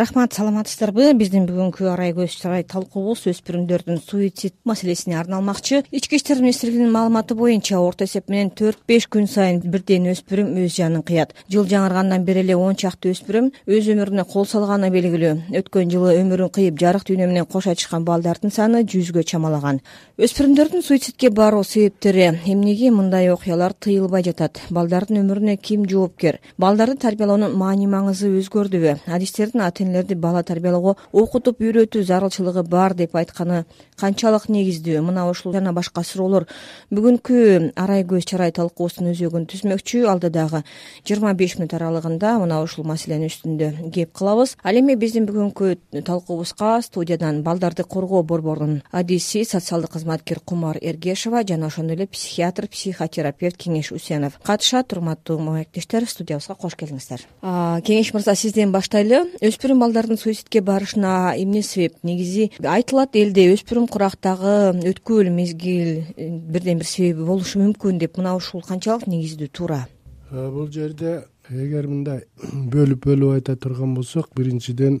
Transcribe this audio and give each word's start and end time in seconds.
рахмат 0.00 0.32
саламатсыздарбы? 0.32 1.10
Биздин 1.12 1.44
бүгүнкү 1.44 1.90
арай 1.92 2.14
көз 2.16 2.32
чарай 2.40 2.62
талкуубуз 2.64 3.26
өспүрүмдөрдүн 3.28 3.98
суицид 4.00 4.54
маселесине 4.64 5.18
арналмакчы. 5.20 5.82
Ички 5.92 6.16
иштер 6.16 6.40
министрлигинин 6.40 6.88
маалыматы 6.94 7.34
боюнча 7.36 7.76
орто 7.76 8.06
эсеп 8.08 8.30
менен 8.32 8.48
төрт 8.56 8.80
беш 8.88 9.04
күн 9.12 9.28
сайын 9.28 9.60
бирден 9.60 10.08
өспүрүм 10.14 10.54
өз 10.62 10.78
жанын 10.78 11.04
кыят. 11.04 11.34
Жыл 11.52 11.68
жаңыргандан 11.68 12.24
бери 12.24 12.40
эле 12.40 12.56
он 12.56 12.78
чакты 12.80 13.12
өспүрүм 13.12 13.50
өз 13.68 13.90
өмүрүнө 13.92 14.24
кол 14.30 14.46
салганы 14.48 14.88
белгилүү. 14.94 15.34
Өткөн 15.60 15.92
жылы 15.92 16.16
өмүрүн 16.22 16.48
кыйып 16.56 16.80
жарык 16.80 17.04
дүйнө 17.04 17.28
менен 17.28 17.44
кош 17.44 17.68
айтышкан 17.68 18.06
балдардын 18.08 18.54
саны 18.56 18.86
жүзгө 18.88 19.26
чамалаган. 19.28 19.82
Өспүрүмдөрдүн 20.16 20.86
суицидке 20.86 21.28
баруу 21.28 21.64
себептери. 21.64 22.40
Эмнеге 22.46 22.88
мындай 22.90 23.28
окуялар 23.34 23.76
тыйылбай 23.76 24.24
жатат? 24.24 24.62
Балдардын 24.70 25.20
өмүрүнө 25.26 25.58
ким 25.60 25.84
жоопкер 25.84 26.40
балдарды 26.56 26.96
тарбиялоонун 27.04 27.52
маани 27.56 27.86
маңызы 27.90 28.32
өзгөрдүбү? 28.40 28.96
Адистердин 29.06 29.60
ата 29.60 29.89
энелерди 29.90 30.14
бала 30.14 30.44
тарбиялоого 30.46 30.96
окутуп 31.12 31.60
үйрөтүү 31.60 32.04
зарылчылыгы 32.06 32.62
бар 32.62 32.94
деп 32.94 33.16
айтканы 33.18 33.64
канчалык 34.00 34.48
негиздүү. 34.48 35.02
Мына 35.02 35.26
ушул 35.28 35.52
жана 35.52 35.74
башка 35.74 36.04
суроолор 36.06 36.46
бүгүнкү 36.94 37.72
арай 37.76 38.06
көз 38.06 38.24
чарай 38.30 38.54
талкуубуздун 38.54 39.10
өзөгүн 39.12 39.46
түзмөкчү. 39.50 40.06
Алдыдагы 40.08 40.62
жыйырма 41.04 41.34
беш 41.34 41.58
мүнөт 41.58 41.74
аралыгында 41.76 42.36
мына 42.40 42.62
ушул 42.62 42.86
маселенин 42.88 43.28
үстүндө 43.28 43.90
кеп 43.92 44.14
кылабыз 44.16 44.56
ал 44.62 44.78
эми 44.78 44.94
биздин 44.94 45.26
бүгүнкү 45.28 46.02
талкуубузга 46.06 46.80
студиядан 46.86 47.42
балдарды 47.42 47.84
коргоо 47.84 48.22
борборунун 48.22 48.82
адиси 48.92 49.44
социалдык 49.44 49.92
кызматкер 49.96 50.40
кумар 50.40 50.78
эргешова 50.80 51.42
жана 51.44 51.66
ошондой 51.66 51.96
эле 51.96 52.06
психиатр 52.06 52.68
психотерапевт 52.68 53.56
кеңеш 53.58 53.92
усенов 53.92 54.38
катышат. 54.44 54.92
Урматтуу 54.92 55.38
маектештер 55.40 56.06
студиябызга 56.08 56.54
кош 56.54 56.74
келиңиздер. 56.76 57.24
Кеңеш 57.42 58.12
мырза 58.14 58.34
сизден 58.36 58.72
баштайлы. 58.72 59.22
Өспүрүм 59.40 59.79
балдардын 59.80 60.18
суицидке 60.20 60.60
барышына 60.60 61.34
эмне 61.36 61.62
себеп? 61.62 61.96
Негизи 62.02 62.50
айтылат 62.60 63.16
элде 63.16 63.48
өспүрүм 63.54 63.88
курактагы 63.90 64.54
өткүл 64.90 65.30
мезгил 65.34 66.04
э, 66.16 66.28
бирден 66.28 66.78
бир 66.78 66.86
себеби 66.86 67.26
болушу 67.26 67.60
мүмкүн 67.62 67.98
деп 67.98 68.20
мына 68.20 68.36
ушул 68.38 68.62
канчалык 68.62 69.08
негиздүү 69.08 69.48
туура? 69.52 69.86
Бул 70.30 70.68
жерде 70.70 71.24
эгер 71.50 71.88
мындай 71.90 72.24
бөлүп 72.74 73.06
бөлүп 73.08 73.38
айта 73.38 73.56
турган 73.56 73.94
болсок 73.96 74.30
биринчиден 74.36 75.00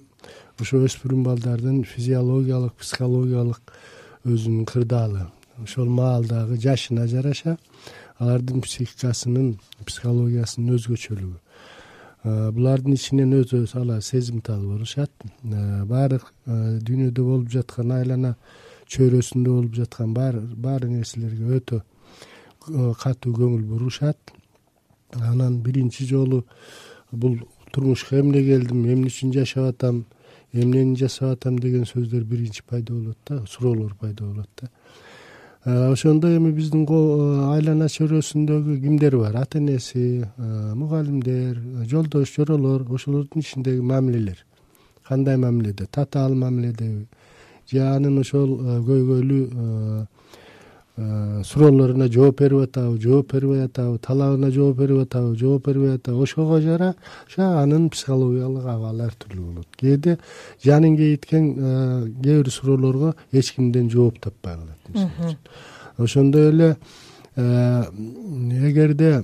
ошо 0.60 0.82
өспүрүм 0.86 1.22
балдардын 1.28 1.84
физиологиялык 1.84 2.74
психологиялык 2.80 3.74
өзүнүн 4.26 4.66
кырдаалы. 4.68 5.28
Ошол 5.62 5.88
маалдагы 5.92 6.56
жашына 6.60 7.06
жараша 7.06 7.58
алардын 8.18 8.60
психикасынын 8.64 9.54
психологиясынын 9.86 10.76
өзгөчөлүгү 10.76 11.38
булардын 12.24 12.94
ичинен 12.94 13.32
өтө 13.40 13.64
ала 13.80 14.00
сезимтал 14.00 14.60
болушат 14.66 15.10
баары 15.42 16.20
дүйнөдө 16.46 17.24
болуп 17.24 17.48
жаткан 17.52 17.92
айлана 17.96 18.34
чөйрөсүндө 18.92 19.50
болуп 19.50 19.74
жаткан 19.78 20.12
баары 20.14 20.88
нерселерге 20.88 21.56
өтө 21.60 21.82
катуу 23.00 23.32
көңүл 23.32 23.62
бурушат. 23.64 24.18
Анан 25.16 25.60
биринчи 25.62 26.04
жолу 26.06 26.44
бул 27.10 27.38
турмушка 27.72 28.20
эмне 28.20 28.42
келдим 28.44 28.84
эмне 28.84 29.08
үчүн 29.10 29.32
жашап 29.34 29.72
атам 29.74 30.04
эмнени 30.52 30.96
жасап 30.98 31.38
атам 31.38 31.58
деген 31.58 31.86
сөздөр 31.86 32.24
биринчи 32.24 32.62
пайда 32.66 32.92
болот 32.92 33.18
да 33.26 33.44
суроолор 33.46 33.94
пайда 33.98 34.24
болот 34.24 34.48
да 34.60 34.68
Э, 35.62 35.92
ошондой 35.92 36.38
эми 36.38 36.52
биздин 36.56 36.86
э, 36.88 37.52
айлана 37.52 37.84
чөйрөсүндөгү 37.92 38.78
кимдер 38.80 39.18
бар? 39.20 39.34
Ата 39.42 39.58
энеси 39.58 40.24
э, 40.24 40.74
мугалимдер 40.74 41.58
жолдош 41.84 42.32
жоролор 42.34 42.86
ошолордун 42.88 43.42
ичиндеги 43.42 43.80
мамилелер. 43.80 44.46
Кандай 45.06 45.36
мамиледе? 45.36 45.84
Татаал 45.84 46.34
мамиледеби 46.34 47.06
же 47.70 47.80
анын 47.84 48.22
ошол 48.22 48.56
көйгөйлүү 48.88 50.06
суроолоруна 50.96 52.08
жооп 52.12 52.40
берип 52.40 52.66
атабы 52.66 53.00
жооп 53.00 53.32
бербей 53.32 53.64
атабы 53.64 53.98
талабына 53.98 54.50
жооп 54.50 54.76
берип 54.78 55.02
атабы 55.04 55.36
жооп 55.38 55.66
бербей 55.66 55.94
атабы 55.94 56.22
ошого 56.22 56.60
жараша 56.60 57.62
анын 57.62 57.88
психологиялык 57.90 58.64
абалы 58.64 59.04
ар 59.04 59.14
түрдүү 59.18 59.44
болот. 59.46 59.68
Кээде 59.76 60.18
жанын 60.64 60.96
кейиткен 60.96 61.54
э, 61.56 62.06
кээ 62.22 62.42
бир 62.42 62.50
суроолорго 62.50 63.14
эч 63.32 63.54
кимден 63.54 63.90
жооп 63.90 64.20
таппай 64.20 64.56
калат 64.56 64.88
мисалы 64.88 65.30
үчүн 65.30 66.04
ошондой 66.04 66.48
эле 66.50 66.76
э, 67.36 67.84
эгерде 68.68 69.22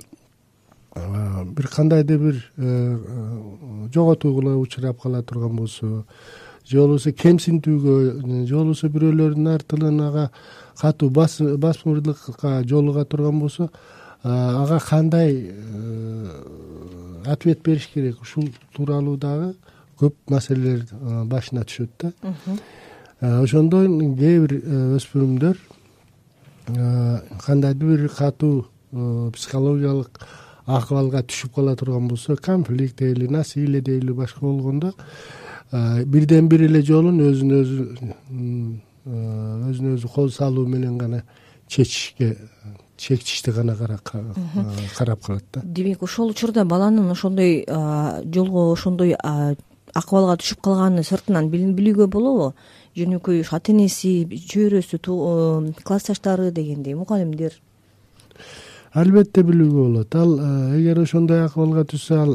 бир 0.94 1.68
кандайдыр 1.68 2.18
бир 2.18 3.90
жоготууга 3.92 4.56
учурап 4.56 5.02
кала 5.02 5.22
турган 5.22 5.56
болсо 5.56 6.04
же 6.66 6.78
болбосо 6.78 7.12
кемсинтүүгө 7.12 8.46
же 8.46 8.54
болбосо 8.54 8.88
бирөөлөрдүн 8.88 9.48
аркылуу 9.54 9.92
ага 10.08 10.30
катуу 10.78 11.10
басмырлыкка 11.10 12.62
жолуга 12.64 13.04
турган 13.04 13.40
болсо 13.40 13.70
ага 14.22 14.80
кандай 14.80 15.50
э, 15.50 16.30
ответ 17.26 17.62
бериш 17.62 17.88
керек? 17.92 18.20
Ушул 18.22 18.48
тууралуу 18.74 19.16
дагы 19.16 19.54
көп 20.00 20.14
маселелер 20.28 20.84
башына 21.26 21.64
түшөт 21.64 21.90
да. 22.00 22.12
Ошондо 23.20 23.84
кээ 23.86 24.40
бир 24.40 24.56
э, 24.56 24.96
өспүрүмдөр 24.98 25.60
кандайдыр 26.66 28.02
бир 28.02 28.08
катуу 28.08 28.66
психологиялык 29.32 30.20
акыбалга 30.66 31.22
түшүп 31.22 31.54
кала 31.54 31.76
турган 31.76 32.08
болсо 32.08 32.36
конфликт 32.36 32.98
дейли 32.98 33.28
насилие 33.28 33.80
дейли 33.80 34.12
башка 34.12 34.40
болгондо 34.40 34.92
бирден 35.72 36.48
бир 36.48 36.66
эле 36.66 36.82
жолун 36.82 37.20
өзүн 37.20 37.56
өзү 37.60 37.86
Э, 38.30 38.95
өзүнө 39.06 39.94
өзү 39.96 40.10
кол 40.12 40.30
салуу 40.30 40.66
менен 40.66 40.98
гана 40.98 41.22
чечишке 41.68 42.36
чечишти 42.96 43.50
гана 43.50 43.76
карап 43.76 44.02
калат 45.22 45.44
да. 45.52 45.60
Демек 45.62 46.02
ошол 46.02 46.30
учурда 46.30 46.64
баланын 46.64 47.10
ошондой 47.10 47.64
жолго 47.66 48.72
ошондой 48.72 49.16
акыбалга 49.96 50.36
түшүп 50.40 50.60
калганын 50.64 51.06
сыртынан 51.06 51.50
билүүгө 51.50 52.08
болобу? 52.12 52.52
Жөнөкөй 52.96 53.42
ушу 53.44 53.56
ата 53.56 53.72
энеси 53.72 54.26
чөйрөсү 54.26 54.98
э, 54.98 55.72
классташтары 55.84 56.50
дегендей 56.50 56.94
мугалимдер 56.96 57.52
албетте 58.96 59.42
билүүгө 59.44 59.82
болот. 59.82 60.14
Ал 60.16 60.38
э, 60.40 60.78
эгер 60.80 61.02
ошондой 61.04 61.44
акыбалга 61.44 61.84
түшсө 61.84 62.20
ал 62.22 62.32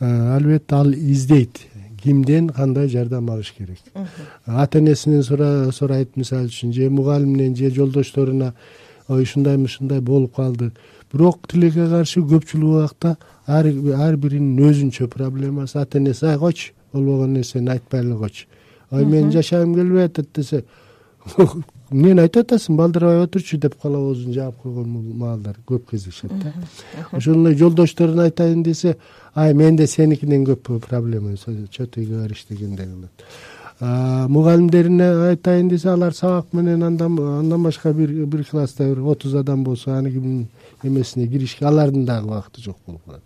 албетте 0.00 0.74
ал 0.74 0.92
издейт 0.94 1.66
кимден 2.02 2.48
кандай 2.48 2.88
жардам 2.88 3.30
алыш 3.30 3.52
керек? 3.56 3.78
Ата 4.46 4.78
энесинен 4.78 5.22
сурайт 5.72 6.16
мисалы 6.16 6.46
үчүн 6.46 6.72
же 6.72 6.90
мугалиминен 6.90 7.56
же 7.56 7.70
жолдошторуна 7.70 8.54
ой 9.08 9.22
ушундай 9.22 9.56
ушундай 9.56 10.00
болуп 10.00 10.36
калды. 10.36 10.72
Бирок 11.12 11.46
тилекке 11.48 11.86
каршы 11.88 12.20
көпчүлүк 12.20 12.78
убакта 12.78 13.16
ар 13.46 14.16
биринин 14.16 14.58
өзүнчө 14.58 15.06
проблемасы 15.08 15.78
ата 15.78 15.98
энеси 15.98 16.26
ай 16.26 16.38
койчу 16.38 16.72
болбогон 16.92 17.32
нерсени 17.34 17.70
айтпай 17.70 18.00
эле 18.00 18.16
койчу 18.16 18.46
ой 18.90 19.04
менин 19.04 19.30
жашагым 19.32 19.74
келбей 19.74 20.04
атат 20.04 20.28
десе 20.34 20.64
эмнени 21.90 22.20
айтып 22.24 22.46
атасың 22.46 22.76
балдырбай 22.76 23.20
отурчу 23.22 23.58
деп 23.62 23.76
колобозун 23.80 24.32
жаап 24.34 24.56
койгон 24.62 24.88
маалдар 25.18 25.56
көп 25.68 25.90
кездешет 25.90 26.32
да. 26.42 26.52
Ошондой 27.12 27.54
жолдошторуна 27.56 28.24
айтайын 28.24 28.62
десе 28.62 28.96
ай 29.34 29.54
менде 29.54 29.86
сеникинен 29.86 30.44
көп 30.46 30.80
проблема 30.80 31.36
что 31.36 31.86
ты 31.86 32.04
говоришь 32.04 32.46
дегендей 32.48 32.86
кылат. 32.86 34.30
Мугалимдерине 34.30 35.04
айтайын 35.28 35.68
десе 35.68 35.90
алар 35.90 36.14
сабак 36.14 36.46
менен 36.52 36.82
андан 36.82 37.62
башка 37.62 37.92
бир 37.92 38.44
класста 38.50 38.88
бир 38.88 39.00
отуз 39.00 39.34
адам 39.34 39.62
болсо 39.64 39.92
аникинин 39.96 40.48
эмесине 40.82 41.28
киришке 41.28 41.66
алардын 41.66 42.04
дагы 42.04 42.26
убакыты 42.26 42.62
жок 42.62 42.78
болуп 42.86 43.04
калат 43.04 43.22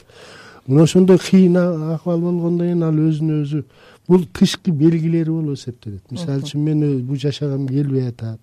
мына 0.66 0.82
ошондой 0.82 1.18
кыйын 1.18 1.56
акыбал 1.56 2.20
болгондон 2.20 2.66
кийин 2.66 2.82
ал 2.82 2.94
өзүнө 2.94 3.42
өзү 3.42 3.64
бул 4.08 4.26
тышкы 4.26 4.70
белгилери 4.70 5.30
болуп 5.30 5.56
эсептелет. 5.56 6.02
Мисалы 6.10 6.42
үчүн 6.42 6.60
мен 6.60 7.06
бул 7.06 7.16
жашагым 7.16 7.66
келбей 7.68 8.08
атат 8.08 8.40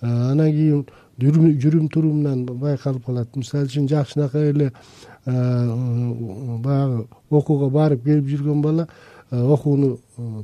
анан 0.00 0.50
кийин 0.52 0.84
жүрүм 1.20 1.88
турумунан 1.92 2.46
байкалып 2.46 3.04
калат. 3.04 3.36
Мисалы 3.36 3.68
үчүн 3.68 3.88
жакшынакай 3.88 4.50
эле 4.50 4.70
баягы 5.26 7.06
окууга 7.30 7.68
барып 7.68 8.04
келип 8.04 8.28
жүргөн 8.30 8.62
бала 8.62 8.88
окууну 9.30 9.98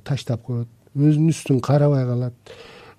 таштап 0.04 0.42
коет. 0.44 0.68
Өзүнүн 0.96 1.32
үстүн 1.32 1.60
карабай 1.60 2.04
калат. 2.06 2.34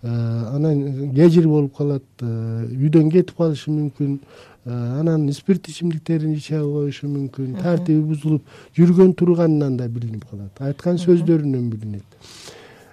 Анан 0.03 1.11
кежир 1.15 1.47
болуп 1.47 1.77
калат. 1.77 2.05
Үйдөн 2.21 3.11
кетип 3.11 3.37
калышы 3.37 3.71
мүмкүн. 3.71 4.19
Анан 4.65 5.31
спирт 5.31 5.69
ичимдиктерин 5.69 6.33
иче 6.35 6.59
коюшу 6.59 7.07
мүмкүн. 7.07 7.61
Тартиби 7.61 8.01
бузулуп 8.09 8.43
жүргөн 8.77 9.13
турганынан 9.15 9.77
да 9.77 9.87
билинип 9.87 10.25
калат. 10.29 10.51
Айткан 10.59 10.97
сөздөрүнөн 10.97 11.69
билинет 11.69 12.17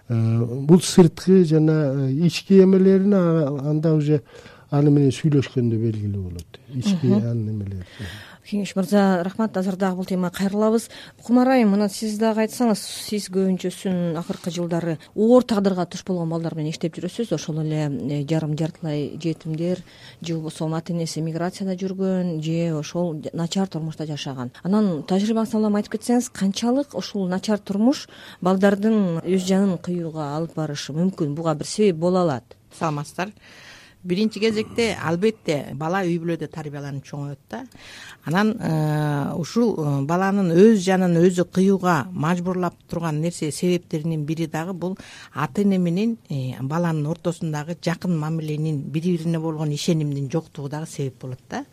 бул 0.08 0.82
сырткы 0.82 1.44
жана 1.48 2.10
ички 2.10 2.60
эмелерин 2.62 3.14
анда 3.14 3.94
уже 3.94 4.22
аны 4.74 4.92
менен 4.94 5.14
сүйлөшкөндө 5.14 5.80
белгилүү 5.86 6.22
болот. 6.28 6.62
Ички 6.74 7.12
анын 7.14 7.50
эмелери 7.54 7.84
кеңеш 8.44 8.74
мырза 8.76 9.22
рахмат. 9.24 9.56
Азыр 9.56 9.76
дагы 9.76 9.96
бул 9.96 10.06
темага 10.08 10.38
кайрылабыз. 10.38 10.88
Кумар 11.24 11.48
айым 11.56 11.72
мына 11.74 11.88
сиз 11.88 12.18
дагы 12.20 12.44
айтсаңыз 12.44 12.78
сиз 12.78 13.28
көбүнчөсүн 13.32 14.18
акыркы 14.20 14.52
жылдары 14.54 14.98
оор 15.14 15.44
тагдырга 15.48 15.86
туш 15.86 16.04
болгон 16.04 16.30
балдар 16.30 16.54
менен 16.54 16.74
иштеп 16.74 16.96
жүрөсүз. 16.98 17.32
Ошол 17.34 17.62
эле 17.64 17.88
э, 17.88 18.22
жарым 18.28 18.56
жартылай 18.58 19.16
жетимдер 19.20 19.82
же 20.20 20.34
болбосо 20.34 20.68
ата 20.74 20.92
энеси 20.92 21.22
миграцияда 21.22 21.76
жүргөн 21.80 22.40
же 22.42 22.74
ошол 22.76 23.22
начар 23.32 23.68
турмушта 23.68 24.06
жашаган. 24.06 24.52
Анан 24.62 25.04
тажрыйбаңыздан 25.08 25.62
улам 25.62 25.80
айтып 25.80 25.96
кетсеңиз 25.96 26.30
канчалык 26.32 26.94
ушул 26.94 27.28
начар 27.28 27.58
турмуш 27.58 28.08
балдардын 28.40 29.22
өз 29.24 29.46
жанын 29.48 29.78
кыюуга 29.78 30.34
алып 30.36 30.56
барышы 30.56 30.92
мүмкүн. 30.92 31.34
Буга 31.34 31.54
бир 31.54 31.66
себеп 31.66 31.96
боло 31.96 32.24
алат. 32.26 32.56
Саламатсыздар 32.74 33.30
биринчи 34.04 34.40
кезекте 34.40 34.92
албетте 35.00 35.74
бала 35.74 36.02
үй 36.04 36.18
бүлөдө 36.20 36.48
тарбияланып 36.52 37.06
чоңоет 37.08 37.38
да. 37.50 37.64
Анан 38.24 38.54
э, 38.60 39.32
ушул 39.36 39.74
э, 39.76 40.02
баланын 40.08 40.52
өз 40.52 40.82
жанын 40.84 41.16
өзү 41.20 41.46
кыюуга 41.52 42.06
мажбурлап 42.12 42.76
турган 42.88 43.20
нерсе 43.20 43.50
себептеринин 43.52 44.24
бири 44.24 44.46
дагы 44.46 44.72
бул 44.72 44.96
ата 45.32 45.62
эне 45.62 45.78
менен 45.78 46.16
э, 46.28 46.56
баланын 46.60 47.06
ортосундагы 47.12 47.76
жакын 47.84 48.16
мамиленин 48.18 48.82
бири 48.92 49.16
бирине 49.16 49.38
болгон 49.38 49.72
ишенимдин 49.72 50.30
жоктугу 50.30 50.68
дагы 50.68 50.86
себеп 50.86 51.20
болот 51.20 51.40
да. 51.50 51.64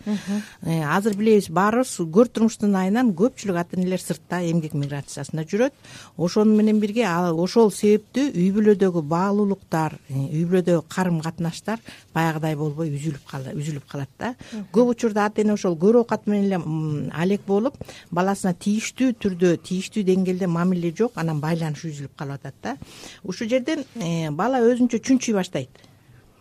Азыр 0.61 1.15
билебиз 1.15 1.49
баарыбыз 1.49 1.97
көр 2.11 2.27
турмуштун 2.27 2.75
айынан 2.75 3.13
көпчүлүк 3.15 3.59
ата 3.59 3.79
энелер 3.79 3.99
сыртта 4.03 4.41
эмгек 4.43 4.73
миграциясында 4.73 5.45
жүрөт. 5.47 5.73
Ошону 6.17 6.55
менен 6.55 6.79
бирге 6.79 7.07
ошол 7.07 7.71
себептүү 7.71 8.31
үй 8.35 8.51
бүлөдөгү 8.55 9.03
баалуулуктар 9.07 9.97
үй 10.09 10.43
бүлөдөгү 10.45 10.83
карым 10.91 11.21
катнаштар 11.23 11.79
баягыдай 12.21 12.55
болбой 12.55 12.91
үзүлүп 12.93 13.87
калат 13.91 14.13
да. 14.19 14.33
Көп 14.73 14.93
учурда 14.95 15.25
ата 15.25 15.41
эне 15.43 15.55
ошол 15.57 15.77
көрү 15.81 16.03
оокат 16.03 16.27
менен 16.29 16.47
эле 16.47 17.11
алек 17.23 17.45
болуп 17.47 17.77
баласына 18.11 18.53
тийиштүү 18.53 19.15
түрдө 19.21 19.55
тийиштүү 19.67 20.05
деңгээлде 20.07 20.47
мамиле 20.47 20.93
жок 20.97 21.17
анан 21.21 21.41
байланыш 21.43 21.85
үзүлүп 21.91 22.17
калып 22.17 22.41
атат 22.41 22.59
да. 22.63 22.77
Ушул 23.23 23.49
жерден 23.51 23.85
э, 23.95 24.29
бала 24.31 24.61
өзүнчө 24.65 25.01
чүнчүй 25.01 25.35
баштайт 25.37 25.90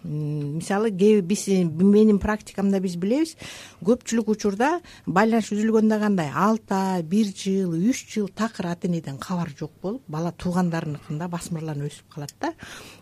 мисалы 0.05 0.91
кээ 0.91 1.21
биз 1.23 1.47
менин 1.49 2.19
практикамда 2.19 2.81
биз 2.81 2.97
билебиз 2.97 3.37
көпчүлүк 3.85 4.31
учурда 4.33 4.81
байланыш 5.07 5.53
үзүлгөндө 5.53 5.99
кандай. 6.01 6.31
Алты 6.33 6.75
ай 6.75 7.03
бир 7.03 7.33
жыл 7.37 7.75
үч 7.77 8.07
жыл 8.15 8.29
такыр 8.29 8.71
ата 8.73 8.89
энеден 8.89 9.19
кабар 9.19 9.51
жок 9.59 9.73
болуп 9.83 10.03
бала 10.09 10.33
туугандарыныкында 10.33 11.29
басмырланып 11.29 11.91
өсүп 11.91 12.15
калат 12.15 12.35
да 12.41 12.53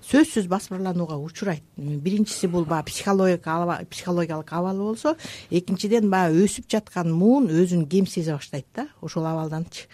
сөзсүз 0.08 0.48
басмырланууга 0.48 1.18
учурайт. 1.18 1.62
Биринчиси 1.76 2.48
бул 2.48 2.64
баягы 2.64 2.90
психологиялык 2.90 4.52
абалы 4.52 4.82
болсо 4.82 5.16
экинчиден 5.50 6.10
баягы 6.10 6.44
өсүп 6.46 6.68
жаткан 6.70 7.12
муун 7.12 7.48
өзүн 7.48 7.86
кем 7.88 8.06
сезе 8.06 8.34
баштайт 8.34 8.66
да 8.74 8.88
ошол 9.00 9.26
абалданчы 9.26 9.86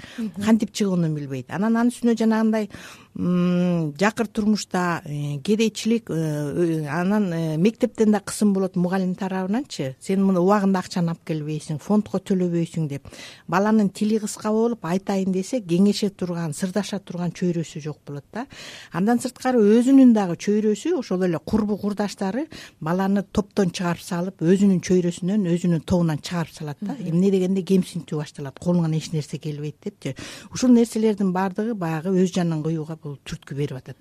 кантип 0.44 0.72
чыгууну 0.72 1.12
билбейт. 1.14 1.50
Анан 1.50 1.76
анын 1.76 1.92
үстүнө 1.92 2.16
жанагындай 2.18 2.70
жакыр 3.16 4.26
турмушта 4.26 5.00
э, 5.04 5.38
кедейчилик 5.38 6.10
э, 6.10 6.86
анан 6.88 7.32
э, 7.32 7.56
мектептен 7.56 8.10
да 8.10 8.18
кысым 8.18 8.52
болот 8.52 8.74
мугалим 8.74 9.14
тарабынанчы. 9.14 9.94
Сен 10.00 10.24
мына 10.24 10.40
убагында 10.40 10.80
акчаны 10.80 11.12
алып 11.12 11.22
келбейсиң 11.24 11.78
фондко 11.78 12.18
төлөбөйсүң 12.18 12.88
деп. 12.88 13.06
Баланын 13.46 13.90
тили 13.90 14.18
кыска 14.18 14.50
болуп 14.50 14.84
айтайын 14.84 15.30
десе 15.30 15.60
кеңеше 15.60 16.10
турган 16.10 16.52
сырдаша 16.52 16.98
турган 16.98 17.30
чөйрөсү 17.30 17.84
жок 17.84 18.00
болот 18.04 18.24
да. 18.34 18.48
Андан 18.90 19.22
сырткары 19.22 19.62
өзүнүн 19.62 20.10
дагы 20.12 20.34
чөйрөсү 20.34 20.96
ошол 20.98 21.22
эле 21.28 21.38
курбу 21.38 21.78
курдаштары 21.78 22.48
баланы 22.80 23.22
топтон 23.22 23.70
чыгарып 23.70 24.02
салып 24.02 24.42
өзүнүн 24.42 24.82
чөйрөсүнөн 24.82 25.46
өзүнүн 25.54 25.86
тобунан 25.86 26.18
чыгарып 26.18 26.50
салат 26.50 26.82
да. 26.82 26.98
Эмне 26.98 27.30
дегенде 27.30 27.62
кемсинтүү 27.62 28.24
башталат 28.24 28.58
колуңан 28.58 28.98
эч 28.98 29.12
нерсе 29.12 29.38
келбейт 29.38 29.78
депчи. 29.84 30.16
Ушул 30.50 30.74
нерселердин 30.74 31.30
баардыгы 31.32 31.78
баягы 31.78 32.10
өз 32.10 32.34
жанын 32.34 32.62
кыюуга 32.64 32.98
бул 33.04 33.18
түрткү 33.28 33.56
берип 33.58 33.76
атат. 33.78 33.96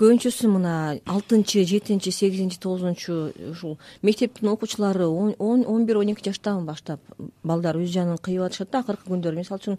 Көбүнчөсү 0.00 0.48
мына 0.50 0.72
алтынчы 1.04 1.64
жетинчи 1.68 2.10
сегизинчи 2.14 2.58
тогузунчу 2.62 3.32
ушул 3.50 3.76
мектептин 4.02 4.48
окуучулары 4.48 5.06
он 5.06 5.86
бир 5.86 5.98
он 5.98 6.12
эки 6.12 6.24
жаштан 6.24 6.64
баштап 6.66 7.00
балдар 7.44 7.76
өз 7.76 7.92
жанын 7.92 8.18
кыйып 8.18 8.46
атышат 8.48 8.70
да 8.72 8.80
акыркы 8.80 9.10
күндөрү. 9.10 9.36
Мисалы 9.36 9.60
үчүн 9.60 9.78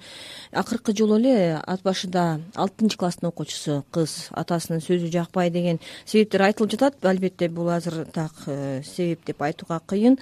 акыркы 0.54 0.95
жолу 0.95 1.18
эле 1.18 1.57
ат 1.57 1.81
башыда 1.84 2.39
алтынчы 2.56 2.98
класстын 2.98 3.30
окуучусу 3.31 3.84
кыз 3.92 4.30
атасынын 4.31 4.83
сөзү 4.86 5.12
жакпай 5.12 5.50
деген 5.50 5.81
себептер 6.06 6.45
айтылып 6.48 6.78
жатат. 6.78 7.01
Албетте 7.06 7.50
бул 7.50 7.69
азыр 7.69 8.06
так 8.13 8.33
э, 8.45 8.81
себеп 8.86 9.25
деп 9.25 9.42
айтууга 9.42 9.81
кыйын. 9.86 10.18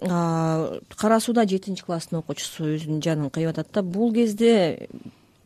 Кара 0.00 1.20
сууда 1.20 1.46
жетинчи 1.48 1.84
класстын 1.84 2.20
окуучусу 2.20 2.68
өзүнүн 2.76 3.00
жанын 3.02 3.30
кыйып 3.30 3.54
атат 3.54 3.72
да. 3.72 3.82
Бул 3.82 4.12
кезде 4.12 4.88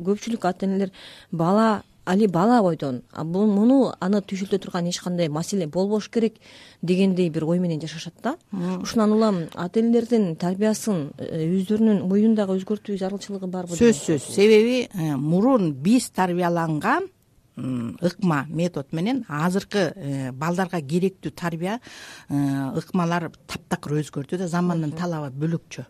көпчүлүк 0.00 0.46
ата 0.48 0.66
энелер 0.66 0.90
бала 1.30 1.82
али 2.10 2.26
бала 2.26 2.60
бойдон 2.62 3.02
муну 3.14 3.92
аны 4.00 4.20
түйшүлтө 4.20 4.58
турган 4.58 4.88
эч 4.90 4.98
кандай 5.00 5.28
маселе 5.28 5.66
болбош 5.66 6.08
керек 6.10 6.40
дегендей 6.82 7.30
бир 7.30 7.44
ой 7.44 7.58
менен 7.58 7.80
жашашат 7.80 8.14
да. 8.22 8.36
Ушундан 8.52 9.12
улам 9.12 9.38
ата 9.54 9.80
энелердин 9.80 10.34
тарбиясын 10.36 11.12
э, 11.18 11.46
өздөрүнүн 11.46 12.02
моюндагы 12.08 12.56
өзгөртүү 12.58 12.98
зарылчылыгы 12.98 13.46
барбы 13.46 13.78
сөзсүз 13.78 14.26
себеби 14.34 14.88
э, 14.92 15.14
мурун 15.16 15.72
биз 15.72 16.10
тарбияланган 16.10 17.06
ыкма 18.00 18.46
метод 18.48 18.92
менен 18.92 19.24
азыркы 19.28 19.92
э, 19.94 20.32
балдарга 20.32 20.80
керектүү 20.80 21.32
тарбия 21.36 21.78
ыкмалар 22.28 23.30
таптакыр 23.46 24.00
өзгөрдү 24.00 24.40
да 24.40 24.48
замандын 24.48 24.96
талабы 24.96 25.30
бөлөкчө 25.36 25.86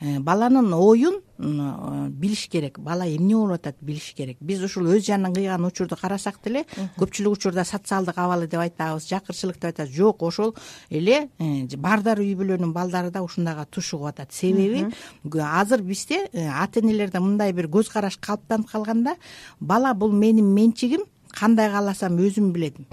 баланын 0.00 0.72
оюн 0.74 1.20
билиш 1.38 2.48
керек. 2.48 2.78
Бала 2.78 3.06
эмне 3.06 3.34
болуп 3.34 3.60
атат 3.60 3.76
билиш 3.80 4.12
керек. 4.16 4.38
Биз 4.40 4.62
ушул 4.64 4.86
өз 4.86 5.04
жанын 5.06 5.34
кыйган 5.34 5.64
учурду 5.64 5.96
карасак 5.96 6.38
деле 6.44 6.64
көпчүлүк 6.98 7.36
учурда 7.36 7.64
социалдык 7.64 8.18
абалы 8.18 8.46
деп 8.46 8.60
айтабыз 8.60 9.08
жакырчылык 9.08 9.56
деп 9.56 9.70
айтабыз. 9.72 9.92
Жок 9.94 10.22
ошол 10.22 10.54
эле 10.90 11.28
э, 11.38 11.66
бадар 11.76 12.20
үй 12.20 12.34
бүлөнүн 12.36 12.72
балдары 12.72 13.10
да 13.10 13.22
ушундайга 13.22 13.66
туш 13.66 13.94
угуп 13.94 14.08
атат. 14.08 14.32
Себеби 14.32 14.86
азыр 15.24 15.82
бизде 15.82 16.28
э, 16.32 16.48
ата 16.48 16.80
энелерде 16.80 17.20
мындай 17.20 17.52
бир 17.52 17.68
көз 17.68 17.92
караш 17.92 18.18
калыптанып 18.18 18.70
калган 18.70 19.04
да 19.04 19.16
бала 19.60 19.94
бул 19.94 20.12
менин 20.12 20.52
менчигим 20.54 21.04
кандай 21.32 21.70
кааласам 21.70 22.18
өзүм 22.18 22.52
билем 22.52 22.86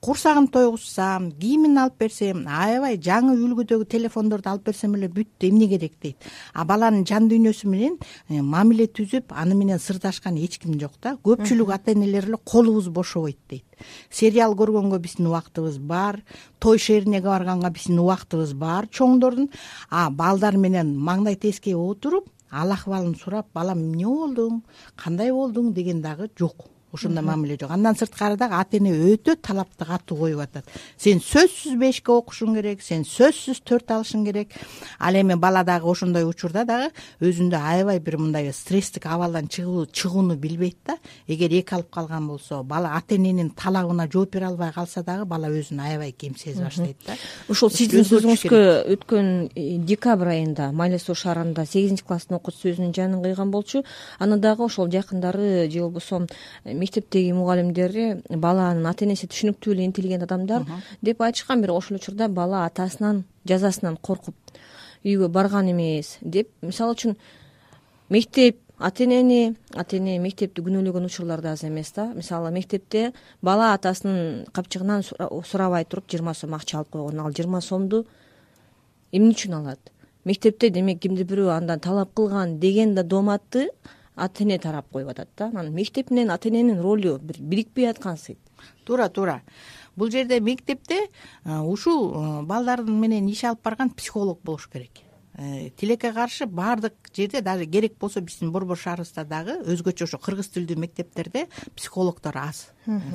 курсагын 0.00 0.46
тойгузсам 0.54 1.30
кийимин 1.40 1.78
алып 1.82 1.98
берсем 1.98 2.44
аябай 2.46 2.98
жаңы 3.02 3.34
үлгүдөгү 3.34 3.86
телефондорду 3.90 4.52
алып 4.52 4.68
берсем 4.68 4.94
эле 4.94 5.08
бүттү 5.10 5.48
эмне 5.50 5.66
керек 5.68 5.96
дейт? 6.02 6.28
А 6.54 6.64
баланын 6.64 7.04
жан 7.06 7.26
дүйнөсү 7.30 7.66
менен 7.66 7.96
э, 8.28 8.40
мамиле 8.42 8.86
түзүп 8.86 9.34
аны 9.34 9.56
менен 9.58 9.82
сырдашкан 9.82 10.38
эч 10.38 10.60
ким 10.62 10.78
жок 10.78 10.94
да 11.02 11.16
көпчүлүк 11.24 11.74
ата 11.74 11.92
энелер 11.96 12.30
эле 12.30 12.38
колубуз 12.44 12.88
бошобойт 12.88 13.38
дейт. 13.50 13.64
Сериал 14.10 14.54
көргөнгө 14.54 15.02
биздин 15.02 15.32
убактыбыз 15.32 15.78
бар 15.78 16.22
той 16.60 16.78
шерине 16.78 17.20
барганга 17.20 17.70
биздин 17.70 17.98
убактыбыз 17.98 18.54
бар 18.54 18.86
чоңдордун. 18.86 19.50
А 19.90 20.10
балдар 20.10 20.56
менен 20.56 20.94
маңдай 20.94 21.34
тескей 21.36 21.74
отуруп 21.74 22.30
ал 22.50 22.70
акыбалын 22.72 23.14
сурап 23.18 23.50
балам 23.52 23.82
эмне 23.82 24.06
болдуң? 24.06 24.62
Кандай 24.96 25.32
болдуң? 25.32 25.72
деген 25.74 26.02
дагы 26.02 26.30
жок 26.38 26.68
ошондой 26.92 27.22
мамиле 27.22 27.56
жок. 27.60 27.70
Андан 27.70 27.96
сырткары 27.96 28.36
дагы 28.36 28.54
ата 28.54 28.76
эне 28.78 28.92
өтө 28.92 29.36
талапты 29.36 29.84
катуу 29.84 30.18
коюп 30.18 30.40
атат. 30.40 30.64
Сен 30.96 31.20
сөзсүз 31.20 31.76
бешке 31.78 32.12
окушуң 32.12 32.54
керек 32.56 32.82
сен 32.82 33.04
сөзсүз 33.04 33.60
төрт 33.64 33.90
алышың 33.92 34.24
керек. 34.24 34.54
Ал 34.98 35.14
эми 35.14 35.34
бала 35.34 35.64
дагы 35.64 35.88
ошондой 35.90 36.24
учурда 36.28 36.64
дагы 36.64 36.90
өзүндө 37.20 37.60
аябай 37.60 38.00
бир 38.00 38.18
мындай 38.18 38.52
стресстик 38.52 39.06
абалдан 39.06 39.48
чыгууну 39.48 40.36
билбейт 40.36 40.78
да. 40.86 40.96
Эгер 41.26 41.52
эки 41.60 41.74
алып 41.74 41.90
калган 41.90 42.26
болсо 42.28 42.62
бала 42.62 42.94
ата 42.96 43.16
эненин 43.16 43.50
талабына 43.50 44.08
жооп 44.10 44.32
бере 44.32 44.46
албай 44.46 44.72
калса 44.72 45.02
дагы 45.02 45.24
бала 45.26 45.48
өзүн 45.48 45.80
аябай 45.80 46.12
кем 46.12 46.36
сезе 46.36 46.64
баштайт 46.64 46.96
да. 47.06 47.16
Ушул 47.48 47.70
сиздин 47.70 48.04
сөзүңүзгө 48.04 48.62
өткөн 48.94 49.28
э, 49.54 49.78
декабрь 49.84 50.32
айында 50.34 50.70
майла 50.72 50.98
суу 50.98 51.14
шаарында 51.18 51.66
сегизинчи 51.66 52.04
класстын 52.06 52.38
окуучусу 52.38 52.72
өзүнүн 52.72 52.94
жанын 52.96 53.22
кыйган 53.22 53.50
болчу. 53.50 53.84
Аны 54.18 54.38
дагы 54.38 54.64
ошол 54.64 54.90
жакындары 54.90 55.68
же 55.70 55.82
болбосо 55.82 56.26
мектептеги 56.78 57.32
мугалимдери 57.32 58.22
баланын 58.28 58.86
ата 58.86 59.04
энеси 59.04 59.28
түшүнүктүү 59.28 59.74
эле 59.74 59.84
интеллигент 59.88 60.24
адамдар 60.26 60.64
деп 61.02 61.20
айтышкан 61.22 61.62
бирок 61.62 61.82
ошол 61.82 61.98
учурда 61.98 62.28
бала 62.28 62.64
атасынан 62.66 63.24
жазасынан 63.48 63.96
коркуп 63.96 64.34
үйгө 65.04 65.28
барган 65.28 65.70
эмес 65.70 66.16
деп. 66.22 66.50
Мисалы 66.62 66.96
үчүн 66.96 67.16
мектеп 68.10 68.58
ата 68.78 69.04
энени 69.04 69.56
ата 69.74 69.98
эне 69.98 70.18
мектепти 70.22 70.62
күнөөлөгөн 70.62 71.06
учурлар 71.06 71.42
да 71.42 71.52
аз 71.52 71.64
эмес 71.64 71.92
да. 71.92 72.08
Мисалы 72.14 72.50
мектепте 72.50 73.12
бала 73.42 73.72
атасынын 73.74 74.46
капчыгынан 74.52 75.02
сурабай 75.44 75.84
туруп 75.84 76.08
жыйырма 76.10 76.34
сом 76.34 76.54
акча 76.54 76.78
алып 76.78 76.90
койгон. 76.90 77.20
Ал 77.20 77.32
жыйырма 77.32 77.60
сомду 77.60 78.06
эмне 79.12 79.34
үчүн 79.34 79.58
алат? 79.60 79.80
Мектепте 80.24 80.70
демек 80.70 81.00
кимдир 81.00 81.26
бирөө 81.26 81.56
андан 81.56 81.80
талап 81.80 82.14
кылган 82.14 82.58
деген 82.58 82.94
да 82.94 83.02
дооматты 83.02 83.70
ата 84.18 84.44
эне 84.44 84.58
тарап 84.58 84.90
коюп 84.92 85.08
атат 85.14 85.28
да. 85.36 85.46
Анан 85.46 85.72
мектеп 85.74 86.10
менен 86.10 86.30
ата 86.30 86.48
эненин 86.48 86.80
ролу 86.80 87.18
бир 87.18 87.40
бирикпей 87.40 87.90
аткансыйт 87.90 88.38
туура 88.84 89.08
туура. 89.08 89.42
Бул 89.96 90.10
жерде 90.10 90.40
мектепте 90.40 91.06
ушул 91.44 92.42
балдардын 92.46 93.00
менен 93.00 93.28
иш 93.28 93.44
алып 93.44 93.62
барган 93.62 93.90
психолог 93.90 94.42
болуш 94.42 94.68
керек. 94.68 95.04
Э, 95.38 95.70
тилекке 95.70 96.12
каршы 96.12 96.46
баардык 96.46 96.94
жерде 97.14 97.40
даже 97.40 97.64
керек 97.64 97.96
болсо 98.00 98.20
биздин 98.20 98.50
борбор 98.50 98.76
шаарыбызда 98.76 99.22
дагы 99.24 99.54
өзгөчө 99.70 100.08
ошо 100.08 100.18
кыргыз 100.18 100.48
тилдүү 100.50 100.74
мектептерде 100.82 101.44
психологдор 101.76 102.34
аз. 102.36 102.72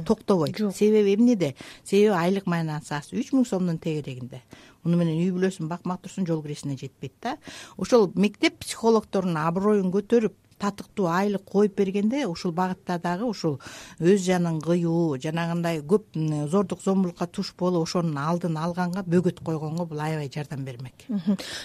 Токтобойт. 0.07 0.55
Себеби 0.72 1.17
эмнеде 1.17 1.55
себеби 1.83 2.15
айлык 2.15 2.48
маянасасы 2.48 3.19
үч 3.19 3.33
миң 3.36 3.43
сомдун 3.43 3.75
тегерегинде. 3.77 4.39
Муну 4.86 5.01
менен 5.01 5.19
үй 5.19 5.33
бүлөсүн 5.36 5.67
бакмак 5.67 6.00
турсун 6.05 6.24
жол 6.25 6.39
киресине 6.45 6.77
жетпейт 6.79 7.17
да. 7.19 7.36
Ошол 7.75 8.07
мектеп 8.15 8.55
психологдордун 8.63 9.36
аброюн 9.43 9.91
көтөрүп 9.91 10.38
татыктуу 10.60 11.07
айлык 11.07 11.43
коюп 11.43 11.77
бергенде 11.77 12.25
ушул 12.27 12.51
багытта 12.51 13.00
дагы 13.00 13.25
ушул 13.25 13.60
өз 14.00 14.24
жанын 14.25 14.60
кыюу 14.62 15.17
жанагындай 15.22 15.81
көп 15.81 16.17
зордук 16.51 16.83
зомбулукка 16.83 17.27
туш 17.27 17.53
болуп 17.60 17.88
ошонун 17.88 18.17
алдын 18.17 18.57
алганга 18.57 19.03
бөгөт 19.07 19.43
койгонго 19.43 19.86
бул 19.86 20.00
аябай 20.00 20.29
жардам 20.33 20.65
бермек. 20.65 21.07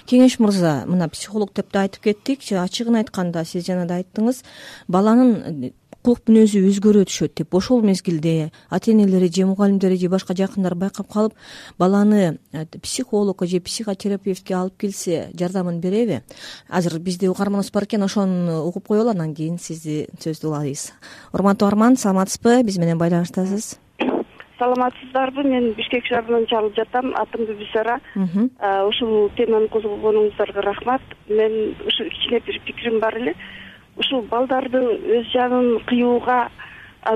Кеңеш 0.07 0.39
мырза 0.39 0.85
мына 0.87 1.09
психолог 1.09 1.55
деп 1.55 1.73
да 1.73 1.87
айтып 1.87 2.11
кеттик. 2.11 2.47
Ачыгын 2.53 3.03
айтканда 3.03 3.45
сиз 3.45 3.67
жана 3.67 3.87
да 3.87 4.01
айттыңыз. 4.01 4.43
Баланын 4.89 5.73
мүнөзү 6.09 6.63
өзгөрө 6.65 7.03
түшөт 7.09 7.35
деп. 7.37 7.55
Ошол 7.55 7.83
мезгилде 7.85 8.51
ата 8.71 8.91
энелери 8.93 9.29
же 9.29 9.45
мугалимдери 9.45 9.97
же 10.01 10.09
башка 10.09 10.33
жакындары 10.33 10.75
байкап 10.75 11.09
калып 11.13 11.35
баланы 11.79 12.39
э, 12.53 12.65
психологко 12.81 13.47
же 13.47 13.61
психотерапевтке 13.61 14.55
алып 14.55 14.79
келсе 14.79 15.29
жардамын 15.35 15.81
береби? 15.81 16.23
Азыр 16.69 16.99
бизде 16.99 17.29
угарманыбыз 17.29 17.71
бар 17.73 17.85
экен 17.85 18.03
ошону 18.03 18.65
угуп 18.65 18.89
коелу 18.89 19.11
анан 19.11 19.35
кийин 19.35 19.59
сизди 19.59 20.07
сөздү 20.19 20.49
улайбыз 20.49 20.93
урматтуу 21.33 21.69
угарман 21.69 21.97
саламатсызбы? 21.97 22.63
Биз 22.65 22.79
менен 22.79 22.99
байланыштасыз. 22.99 23.77
Саламатсыздарбы? 24.59 25.45
Мен 25.45 25.75
бишкек 25.75 26.07
шаарынан 26.09 26.47
чалып 26.51 26.75
жатам 26.75 27.13
атым 27.15 27.45
бүбүсара 27.47 28.01
ушул 28.89 29.31
теманы 29.37 29.69
козгогонуңуздарга 29.69 30.65
рахмат. 30.65 31.03
Мен 31.29 31.77
ушу 31.87 32.09
кичине 32.11 32.41
бир 32.47 32.61
пикирим 32.67 32.99
бар 33.01 33.21
эле 33.21 33.35
ушул 33.99 34.25
балдардын 34.31 34.89
өз 35.19 35.31
жанын 35.35 35.79
кыюуга 35.89 36.47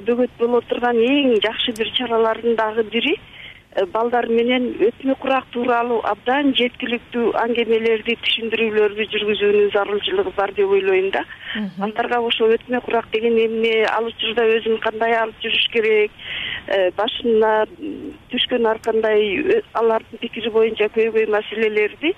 бөгөт 0.06 0.38
боло 0.38 0.62
турган 0.70 0.96
эң 0.96 1.36
жакшы 1.44 1.74
бир 1.78 1.90
чаралардын 1.98 2.56
дагы 2.56 2.84
бири 2.90 3.12
э, 3.14 3.84
балдар 3.92 4.28
менен 4.28 4.68
өтмө 4.88 5.16
курак 5.20 5.46
тууралуу 5.52 6.00
абдан 6.08 6.52
жеткиликтүү 6.58 7.32
аңгемелерди 7.42 8.16
түшүндүрүүлөрдү 8.24 9.08
жүргүзүүнүн 9.14 9.72
зарылчылыгы 9.74 10.32
бар 10.36 10.54
деп 10.56 10.70
ойлойм 10.78 11.10
да. 11.14 11.24
Балдарга 11.78 12.20
ошо 12.24 12.48
өтмө 12.56 12.80
курак 12.86 13.10
деген 13.12 13.38
эмне 13.38 13.74
ал 13.90 14.08
учурда 14.08 14.46
өзүн 14.56 14.80
кандай 14.86 15.16
алып 15.18 15.42
жүрүш 15.44 15.68
керек 15.74 16.10
э, 16.68 16.90
башына 16.96 17.52
түшкөн 18.32 18.70
ар 18.70 18.80
кандай 18.86 19.62
алардын 19.74 20.24
пикири 20.24 20.50
боюнча 20.50 20.88
көйгөй 20.96 21.28
маселелерди 21.30 22.14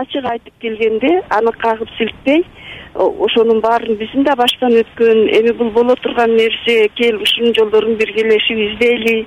ачык 0.00 0.26
айтып 0.30 0.54
келгенде 0.60 1.10
аны 1.38 1.52
кагып 1.62 1.90
силтпей 1.98 2.44
ошонун 2.94 3.60
баарын 3.60 3.96
биздин 3.98 4.24
да 4.24 4.36
баштан 4.38 4.76
өткөн 4.82 5.24
эми 5.38 5.52
бул 5.58 5.70
боло 5.70 5.96
турган 6.02 6.36
нерсе 6.36 6.88
кел 7.00 7.20
ушунун 7.22 7.54
жолдорун 7.54 7.96
биргелешип 7.98 8.58
издейли 8.68 9.26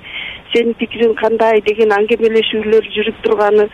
сенин 0.54 0.74
пикириң 0.80 1.14
кандай 1.20 1.60
деген 1.66 1.92
аңгемелешүүлөр 1.98 2.88
жүрүп 2.96 3.22
турганы 3.26 3.68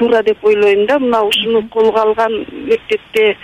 туура 0.00 0.22
деп 0.22 0.44
ойлойм 0.44 0.86
да 0.86 0.98
мына 0.98 1.22
ушуну 1.28 1.62
колго 1.68 2.00
алган 2.00 2.32
мектепте 2.70 3.36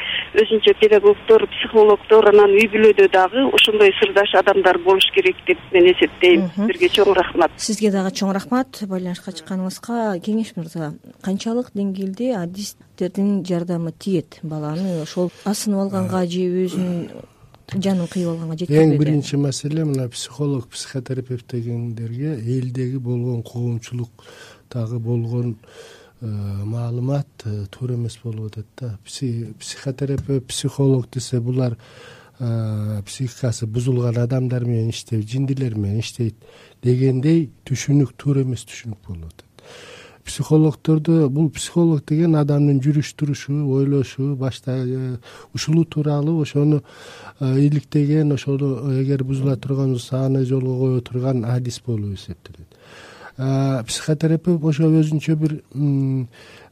өзүнчө 0.43 0.75
педагогдор 0.81 1.47
психологдор 1.53 2.29
анан 2.31 2.53
үй 2.57 2.67
бүлөдө 2.73 3.09
дагы 3.13 3.45
ошондой 3.57 3.93
сырдаш 3.99 4.35
адамдар 4.41 4.79
болуш 4.85 5.07
керек 5.15 5.39
деп 5.49 5.61
мен 5.73 5.89
эсептейм. 5.93 6.49
Силерге 6.57 6.91
чоң 6.93 7.15
рахмат. 7.17 7.55
Сизге 7.57 7.91
дагы 7.95 8.13
чоң 8.17 8.35
рахмат. 8.37 8.83
Байланышка 8.91 9.33
чыкканыңызга 9.33 10.19
кеңеш 10.25 10.53
мырза 10.57 10.93
канчалык 11.25 11.73
деңгээлде 11.75 12.35
адистердин 12.37 13.41
жардамы 13.49 13.93
тиет? 13.93 14.41
Баланы 14.43 15.01
ошол 15.03 15.33
асынып 15.45 15.87
алганга 15.87 16.27
же 16.29 16.45
өзүнүн 16.67 17.25
жанын 17.75 18.07
кыйып 18.07 18.31
алганга 18.31 18.57
жеткирбейт 18.61 18.93
эң 18.93 19.01
биринчи 19.01 19.37
маселе 19.41 19.85
мына 19.85 20.09
психолог 20.09 20.69
психотерапевт 20.69 21.51
дегендерге 21.51 22.37
элдеги 22.37 22.97
болгон 22.97 23.43
коомчулуктагы 23.43 24.99
болгон 24.99 25.57
маалымат 26.21 27.29
э, 27.45 27.67
туура 27.71 27.95
эмес 27.95 28.19
болуп 28.23 28.47
атат 28.47 28.67
да. 28.81 28.99
Психотерапевт 29.05 30.47
психолог 30.47 31.11
десе 31.11 31.41
булар 31.41 31.77
э, 32.39 33.03
психикасы 33.05 33.67
бузулган 33.67 34.17
адамдар 34.17 34.65
менен 34.65 34.91
иштейт 34.91 35.29
жиндилер 35.29 35.77
менен 35.77 36.01
иштейт 36.01 36.37
дегендей 36.83 37.51
түшүнүк 37.67 38.17
туура 38.17 38.43
эмес 38.43 38.65
түшүнүк 38.65 38.99
болуп 39.07 39.27
атат. 39.27 39.45
Психологдорду 40.25 41.29
бул 41.31 41.51
психолог 41.51 42.05
деген 42.09 42.35
адамдын 42.35 42.81
жүрүш 42.81 43.13
турушу 43.15 43.53
ойлошу 43.77 44.35
башта 44.37 44.75
ушул 45.55 45.85
тууралуу 45.85 46.41
ошону 46.43 46.83
иликтеген 47.41 48.33
ошону 48.33 48.91
эгер 49.03 49.23
бузула 49.23 49.57
турган 49.57 49.93
болсо 49.93 50.25
аны 50.25 50.45
жолго 50.45 50.79
кое 50.81 51.01
турган 51.01 51.45
адис 51.45 51.81
болуп 51.87 52.15
эсептелет 52.15 52.75
психотерапевт 53.37 54.65
ошо 54.65 54.89
өзүнчө 54.89 55.37
бир 55.37 55.53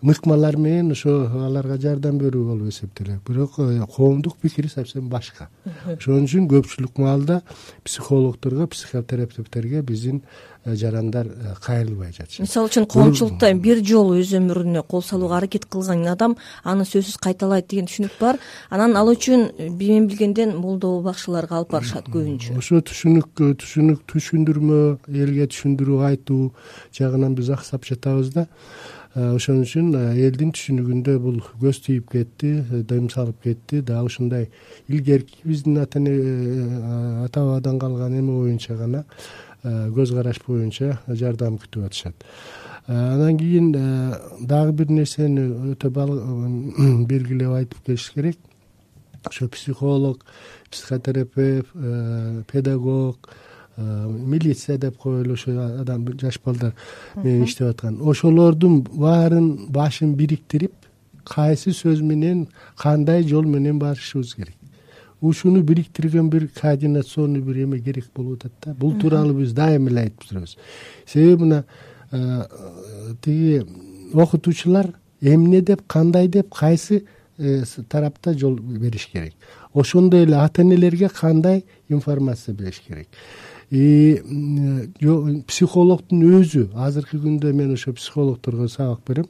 мыкмалар 0.05 0.57
менен 0.61 0.93
ошо 0.93 1.15
аларга 1.47 1.79
жардам 1.81 2.19
берүү 2.21 2.45
болуп 2.45 2.69
эсептелет. 2.69 3.23
Бирок 3.27 3.57
э, 3.59 3.81
коомдук 3.97 4.37
пикири 4.37 4.69
совсем 4.69 5.09
башка. 5.09 5.49
Ошон 5.87 6.27
үчүн 6.27 6.49
көпчүлүк 6.51 7.01
маалда 7.01 7.41
психологдорго 7.85 8.67
психотерапевттерге 8.69 9.81
биздин 9.83 10.21
э, 10.65 10.75
жарандар 10.77 11.27
э, 11.27 11.55
кайрылбай 11.65 12.13
жатышат. 12.13 12.45
Мисалы 12.45 12.69
үчүн 12.69 12.85
коомчулукта 12.85 13.49
бир 13.57 13.81
жолу 13.81 14.19
өз 14.21 14.35
өмүрүнө 14.37 14.83
кол 14.85 15.01
салууга 15.03 15.39
аракет 15.39 15.65
кылган 15.73 16.05
адам 16.13 16.37
аны 16.63 16.85
сөзсүз 16.85 17.17
кайталайт 17.25 17.71
деген 17.71 17.89
түшүнүк 17.89 18.19
бар. 18.21 18.41
Анан 18.69 18.99
ал 19.01 19.09
үчүн 19.09 19.73
мен 19.79 20.09
билгенден 20.11 20.53
молдо 20.59 20.99
бакшыларга 21.01 21.63
алып 21.63 21.73
барышат 21.79 22.13
көбүнчө. 22.13 22.59
Ошо 22.61 22.83
түшүнүк 22.85 23.41
түшүнүк 23.63 24.05
түшүндүрмө 24.13 24.83
элге 25.09 25.49
түшүндүрүү 25.49 26.05
айтуу 26.11 26.51
жагынан 26.93 27.39
биз 27.41 27.49
аксап 27.57 27.89
жатабыз 27.89 28.35
да 28.37 28.47
ошон 29.15 29.61
үчүн 29.63 29.93
э, 29.95 30.27
элдин 30.27 30.51
түшүнүгүндө 30.55 31.13
бул 31.23 31.37
көз 31.63 31.79
тийип 31.85 32.09
кетти 32.11 32.51
э, 32.59 32.81
дем 32.83 33.07
салып 33.13 33.45
кетти. 33.45 33.81
Дагы 33.81 34.11
ушундай 34.11 34.49
илгерки 34.89 35.39
биздин 35.45 35.79
ата 35.79 36.01
эне 36.01 36.15
ата 37.25 37.45
бабадан 37.45 37.79
калган 37.79 38.17
эме 38.19 38.33
боюнча 38.33 38.75
гана 38.75 39.05
көз 39.63 40.17
караш 40.17 40.41
боюнча 40.47 40.99
жардам 41.07 41.61
күтүп 41.63 41.87
атышат. 41.87 42.27
Анан 42.89 43.39
кийин 43.39 43.71
дагы 44.41 44.73
бир 44.73 44.91
нерсени 44.91 45.47
өтө 45.75 45.93
белгилеп 47.09 47.55
айтып 47.55 47.87
кетиш 47.87 48.11
керек. 48.17 48.39
Ошо 49.25 49.49
психолог 49.49 50.25
психотерапевт 50.71 51.71
педагог 52.51 53.31
милиция 53.77 54.79
деп 54.79 54.97
коелу 54.99 55.33
ошо 55.33 55.51
адам 55.81 56.07
жаш 56.21 56.39
балдар 56.45 56.75
менен 57.17 57.45
иштеп 57.45 57.69
аткан. 57.69 57.99
Ошолордун 58.01 58.83
баарын 58.83 59.67
башын 59.69 60.15
бириктирип 60.15 60.73
кайсы 61.25 61.71
сөз 61.71 62.03
менен 62.03 62.47
кандай 62.79 63.23
жол 63.27 63.43
менен 63.43 63.79
барышыбыз 63.79 64.35
керек? 64.35 64.55
Ушуну 65.21 65.63
бириктирген 65.63 66.29
бир 66.31 66.49
координационный 66.49 67.41
бир 67.41 67.65
эме 67.65 67.81
керек 67.81 68.07
болуп 68.15 68.45
атат 68.45 68.53
да. 68.65 68.75
Бул 68.75 68.95
тууралуу 69.01 69.41
биз 69.41 69.53
дайыма 69.53 69.91
эле 69.91 70.01
айтып 70.01 70.29
турабыз. 70.29 70.57
Себеби 71.07 71.43
мына 71.43 71.65
тиги 73.23 73.65
окутуучулар 74.13 74.93
эмне 75.21 75.63
деп 75.63 75.83
кандай 75.87 76.29
деп 76.29 76.55
кайсы 76.55 77.05
э, 77.39 77.65
тарапта 77.89 78.39
жол 78.39 78.57
бериш 78.57 79.07
керек? 79.07 79.35
Ошондой 79.73 80.25
эле 80.25 80.37
ата 80.37 80.63
энелерге 80.63 81.09
кандай 81.09 81.65
информация 81.89 82.55
бериш 82.55 82.83
керек 82.87 83.09
психологдун 85.47 86.23
өзү 86.41 86.69
азыркы 86.75 87.19
күндө 87.19 87.53
мен 87.53 87.73
ошо 87.73 87.93
психологдорго 87.93 88.69
сабак 88.69 89.01
берем. 89.07 89.27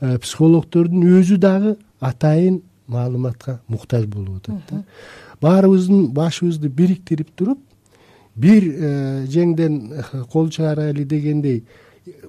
Э, 0.00 0.18
психологдордун 0.18 1.02
өзү 1.20 1.36
дагы 1.38 1.76
атайын 2.00 2.62
маалыматка 2.86 3.60
муктаж 3.68 4.06
болуп 4.06 4.36
атат 4.42 4.60
да. 4.70 4.84
Баарыбыздын 5.40 6.12
башыбызды 6.12 6.68
бириктирип 6.68 7.30
туруп 7.34 7.58
бир 8.34 8.62
э, 8.62 9.26
жеңден 9.26 9.92
э, 9.92 10.24
кол 10.30 10.50
чыгарайлы 10.50 11.04
дегендей 11.04 11.64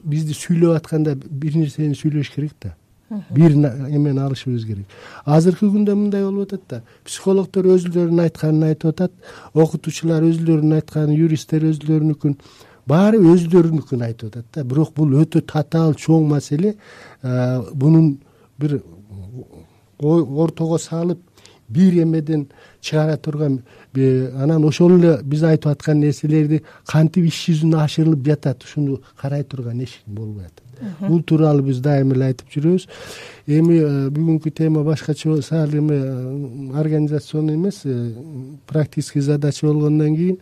бизди 0.04 0.34
сүйлөп 0.34 0.78
атканда 0.78 1.16
бир 1.16 1.58
нерсени 1.58 1.94
сүйлөш 1.94 2.32
керек 2.34 2.54
да 2.62 2.76
бир 3.10 3.52
эмени 3.52 4.20
алышыбыз 4.20 4.66
керек. 4.66 4.86
Азыркы 5.26 5.70
күндө 5.72 5.96
мындай 5.96 6.24
болуп 6.24 6.48
атат 6.48 6.64
да. 6.70 6.82
Психологдор 7.06 7.70
өзүлөрүнүн 7.76 8.24
айтканын 8.26 8.68
айтып 8.72 8.92
атат. 8.92 9.14
Окутуучулар 9.54 10.26
өзүлөрүнүн 10.28 10.80
айтканын 10.82 11.16
юристтер 11.16 11.64
өзүлөрүнүкүн 11.70 12.36
баары 12.88 13.22
өзүлөрүнүкүн 13.22 14.04
айтып 14.10 14.34
атат 14.34 14.46
да. 14.54 14.64
Бирок 14.64 14.94
бул 14.96 15.16
өтө 15.22 15.42
татаал 15.48 15.96
чоң 15.96 16.28
маселе. 16.28 16.76
Мунун 17.24 18.18
бир 18.60 18.82
ортого 20.00 20.78
салып 20.78 21.24
бир 21.70 22.04
эмеден 22.04 22.48
чыгара 22.82 23.18
турган 23.18 23.62
анан 23.96 24.64
ошол 24.64 25.00
эле 25.00 25.18
биз 25.24 25.44
айтып 25.44 25.72
аткан 25.72 26.00
нерселерди 26.00 26.62
кантип 26.86 27.26
иш 27.28 27.44
жүзүнө 27.48 27.84
ашырылып 27.84 28.24
жатат? 28.26 28.64
Ушуну 28.64 29.02
карай 29.16 29.44
турган 29.44 29.82
эч 29.82 30.00
болбой 30.06 30.46
атат 30.46 30.67
бул 31.00 31.22
тууралуу 31.24 31.66
биз 31.68 31.80
дайыма 31.82 32.16
эле 32.16 32.30
айтып 32.32 32.52
жүрөбүз. 32.54 32.88
Эми 33.48 33.78
э, 33.80 34.10
бүгүнкү 34.14 34.52
тема 34.52 34.84
башкача 34.84 35.30
болсо 35.30 35.62
ал 35.64 35.70
эми 35.70 35.98
э, 35.98 36.80
организационный 36.80 37.56
эмес 37.56 37.82
э, 37.86 38.14
практический 38.68 39.22
задача 39.22 39.68
болгондон 39.68 40.16
кийин 40.16 40.38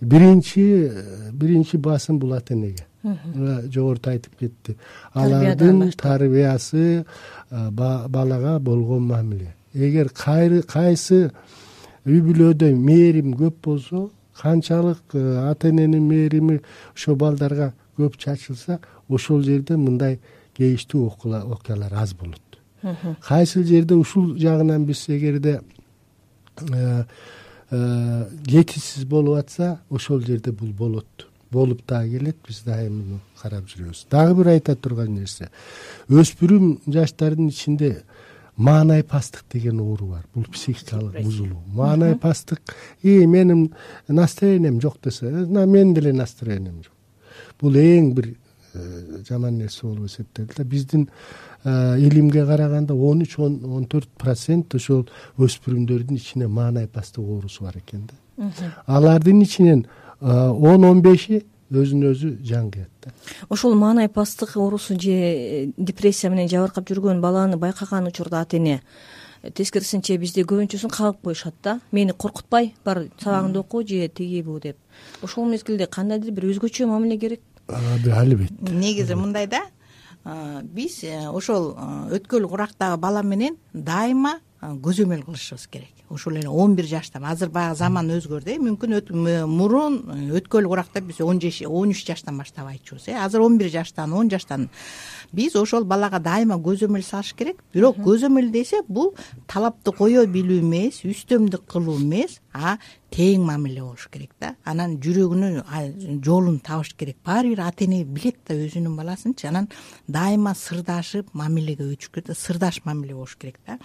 биринчи 0.00 0.90
биринчи 1.32 1.76
басым 1.76 2.18
бул 2.18 2.34
ата 2.34 2.54
энеге 2.54 2.86
жогоруда 3.04 4.10
айтып 4.10 4.38
кетти. 4.38 4.76
Алардын 5.12 5.92
тарбиясы 5.92 7.04
балага 7.50 8.58
болгон 8.58 9.06
мамиле. 9.06 9.54
Эгер 9.74 10.08
кайсы 10.08 11.30
үй 12.04 12.20
бүлөдө 12.20 12.72
мээрим 12.76 13.32
көп 13.38 13.60
болсо 13.64 14.10
канчалык 14.40 15.14
э, 15.14 15.50
ата 15.50 15.68
эненин 15.68 16.06
мээрими 16.08 16.60
ошол 16.94 17.16
балдарга 17.16 17.72
көп 17.98 18.18
чачылса 18.18 18.80
ошол 19.08 19.42
жерде 19.42 19.76
мындай 19.76 20.18
кейиштүү 20.56 21.06
окуялар 21.08 21.92
аз 21.92 22.14
болот. 22.14 22.40
Кайсыл 23.24 23.64
жерде 23.64 23.96
ушул 23.96 24.34
жагынан 24.38 24.84
биз 24.84 25.06
эгерде 25.08 25.60
э, 26.60 27.04
э, 27.70 28.24
жетишсиз 28.46 29.04
болуп 29.04 29.38
атса 29.38 29.80
ошол 29.90 30.20
жерде 30.20 30.52
бул 30.52 30.68
болот. 30.68 31.28
Болуп 31.50 31.86
дагы 31.86 32.18
келет 32.18 32.36
биз 32.46 32.62
дайыма 32.64 33.02
муну 33.02 33.20
карап 33.40 33.68
жүрөбүз. 33.70 34.06
Дагы 34.10 34.34
бир 34.40 34.52
айта 34.52 34.76
турган 34.76 35.14
нерсе. 35.14 35.48
Өспүрүм 36.08 36.80
жаштардын 36.86 37.48
ичинде 37.48 38.02
маанайпастык 38.56 39.44
деген 39.52 39.80
оору 39.80 40.06
бар. 40.06 40.24
Бул 40.34 40.44
психикалык 40.44 41.22
бузулуу. 41.22 41.62
Маанайпастык. 41.66 42.60
И 43.02 43.26
менин 43.26 43.74
настроением 44.08 44.80
жок 44.80 44.98
десе 45.02 45.30
менин 45.30 45.94
деле 45.94 46.12
настроением 46.12 46.82
жок. 46.82 46.92
Бул 47.60 47.72
эң 47.74 48.12
бир 48.14 48.34
э, 48.74 49.22
жаман 49.28 49.58
нерсе 49.58 49.86
болуп 49.86 50.06
эсептелет 50.06 50.52
да. 50.56 50.64
Биздин 50.64 51.08
э, 51.64 51.98
илимге 51.98 52.44
караганда 52.46 52.94
он 52.94 53.22
үч 53.22 53.38
он 53.38 53.86
төрт 53.86 54.08
процент 54.18 54.74
ошол 54.74 55.08
өспүрүмдөрдүн 55.38 56.16
ичинде 56.16 56.48
маанайпастык 56.48 57.24
оорусу 57.24 57.64
бар 57.64 57.78
экен 57.78 58.08
да. 58.36 58.52
Алардын 58.86 59.42
ичинен 59.42 59.86
э, 60.20 60.26
он 60.26 60.84
он 60.84 61.02
беши 61.02 61.44
өзүнө 61.70 62.12
өзү 62.12 62.36
жан 62.44 62.70
кыят 62.70 62.90
да. 63.02 63.12
Ошол 63.48 63.74
маанайпастык 63.74 64.56
оорусу 64.56 64.94
же 65.00 65.72
депрессия 65.76 66.30
менен 66.30 66.48
жабыркап 66.48 66.88
жүргөн 66.90 67.20
баланы 67.20 67.56
байкаган 67.56 68.06
учурда 68.06 68.40
ата 68.40 68.56
эне 68.56 68.82
тескерисинче 69.52 70.16
бизде 70.18 70.44
көбүнчөсүн 70.44 70.92
кагып 70.92 71.22
коюшат 71.24 71.54
да. 71.62 71.78
Мени 71.92 72.12
коркутпай 72.12 72.74
бар 72.84 73.06
сабагыңды 73.20 73.60
оку 73.60 73.82
же 73.82 74.08
тиги 74.08 74.42
бу 74.42 74.58
деп. 74.60 74.76
Ошол 75.22 75.48
мезгилде 75.50 75.86
кандайдыр 75.86 76.32
бир 76.32 76.48
өзгөчө 76.52 76.86
мамиле 76.88 77.18
керек 77.18 77.40
албетте. 77.68 78.72
Негизи 78.72 79.14
мындай 79.14 79.46
да 79.46 79.62
биз 80.62 81.02
э, 81.04 81.28
ошол 81.28 81.74
өткөл 82.14 82.48
курактагы 82.48 82.96
бала 82.96 83.22
менен 83.22 83.58
дайыма 83.72 84.38
көзөмөл 84.84 85.24
кылышыбыз 85.24 85.66
керек. 85.68 85.92
Ушул 86.10 86.36
эле 86.36 86.48
он 86.48 86.74
бир 86.74 86.86
жаштан 86.86 87.24
азыр 87.24 87.50
баягы 87.50 87.76
заман 87.76 88.10
өзгөрдү 88.10 88.54
э 88.54 88.58
мүмкүн 88.58 89.46
мурун 89.48 89.98
өткөл 90.36 90.68
куракта 90.68 91.00
биз 91.00 91.20
он 91.20 91.40
он 91.66 91.90
үч 91.90 92.04
жаштан 92.06 92.38
баштап 92.38 92.68
айтчубуз 92.68 93.08
э 93.08 93.14
азыр 93.14 93.40
он 93.42 93.58
бир 93.58 93.70
жаштан 93.70 94.12
он 94.12 94.30
жаштан 94.30 94.68
биз 95.32 95.56
ошол 95.56 95.84
балага 95.84 96.18
дайыма 96.18 96.56
көзөмөл 96.56 97.02
салыш 97.02 97.34
керек. 97.34 97.62
Бирок 97.72 97.96
көзөмөл 97.96 98.50
десе 98.50 98.82
бул 98.88 99.14
талапты 99.46 99.92
кое 99.92 100.26
билүү 100.26 100.60
эмес 100.60 101.04
үстөмдүк 101.04 101.66
кылуу 101.66 101.98
эмес 101.98 102.40
а 102.52 102.78
тең 103.14 103.44
мамиле 103.46 103.82
болуш 103.82 104.08
керек 104.10 104.32
да. 104.40 104.54
Анан 104.64 104.96
жүрөгүнө 105.02 106.20
жолун 106.24 106.58
табыш 106.64 106.94
керек. 106.98 107.16
Баары 107.26 107.52
бир 107.54 107.64
ата 107.66 107.84
эне 107.84 108.02
билет 108.04 108.38
да 108.48 108.54
өзүнүн 108.54 108.96
баласынчы 108.98 109.48
анан 109.48 109.68
дайыма 110.08 110.54
сырдашып 110.58 111.30
мамилеге 111.32 111.86
өтүш 111.94 112.10
керек 112.10 112.30
да 112.30 112.38
сырдаш 112.38 112.80
мамиле 112.84 113.14
болуш 113.14 113.36
керек 113.36 113.58
да. 113.66 113.78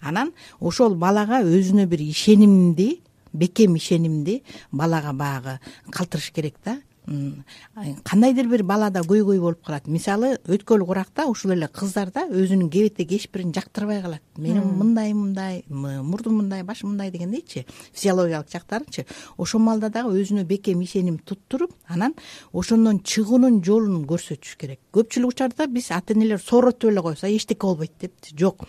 Анан 0.00 0.25
ошол 0.60 0.94
балага 0.94 1.42
өзүнө 1.42 1.86
бир 1.86 2.00
ишенимди 2.00 3.00
бекем 3.32 3.76
ишенимди 3.76 4.42
балага 4.72 5.12
баягы 5.12 5.58
калтырыш 5.90 6.32
керек 6.32 6.54
да. 6.64 6.80
Кандайдыр 7.06 8.48
бир 8.50 8.64
балада 8.66 8.98
көйгөй 9.06 9.38
болуп 9.38 9.60
калат. 9.62 9.86
Мисалы 9.86 10.40
өткөл 10.42 10.82
куракта 10.88 11.28
ушул 11.30 11.52
эле 11.54 11.68
кыздарда 11.70 12.24
өзүнүн 12.26 12.66
кебете 12.68 13.04
кечпирин 13.06 13.52
жактырбай 13.54 14.00
калат. 14.02 14.22
Менин 14.36 14.66
мындай 14.74 15.12
мындай 15.14 15.62
мурдум 15.68 16.40
мындай 16.40 16.64
башым 16.66 16.90
мындай 16.90 17.12
дегендейчи 17.14 17.64
физиологиялык 17.92 18.50
жактарынчы 18.50 19.06
ошол 19.38 19.60
маалда 19.62 19.88
дагы 19.88 20.18
өзүнө 20.18 20.42
бекем 20.44 20.82
ишеним 20.82 21.18
туттуруп 21.18 21.76
анан 21.86 22.16
ошондон 22.52 22.98
чыгуунун 23.04 23.62
жолун 23.62 24.02
көрсөтүш 24.02 24.56
керек. 24.58 24.80
Көпчүлүк 24.90 25.36
учурда 25.36 25.68
биз 25.70 25.92
ата 25.94 26.12
энелер 26.12 26.42
сооротуп 26.42 26.90
эле 26.90 27.02
койсу 27.02 27.30
эчтеке 27.30 27.66
болбойт 27.66 27.92
депчи. 28.00 28.34
Жок 28.34 28.66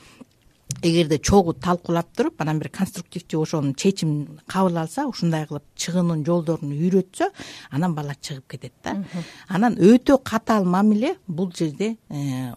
эгерде 0.82 1.18
чогуу 1.18 1.54
талкуулап 1.54 2.10
туруп 2.16 2.42
анан 2.42 2.60
бир 2.60 2.70
конструктивдүү 2.70 3.42
ошону 3.42 3.74
чечим 3.74 4.40
кабыл 4.48 4.78
алса 4.78 5.08
ушундай 5.10 5.48
кылып 5.50 5.64
чыгуунун 5.76 6.24
жолдорун 6.26 6.72
үйрөтсө 6.76 7.30
анан 7.72 7.96
бала 7.96 8.14
чыгып 8.14 8.48
кетет 8.52 8.74
да. 8.84 8.96
Анан 9.48 9.76
өтө 9.76 10.20
катаал 10.24 10.66
мамиле 10.66 11.16
бул 11.28 11.52
жерде 11.56 11.98
э, 12.10 12.54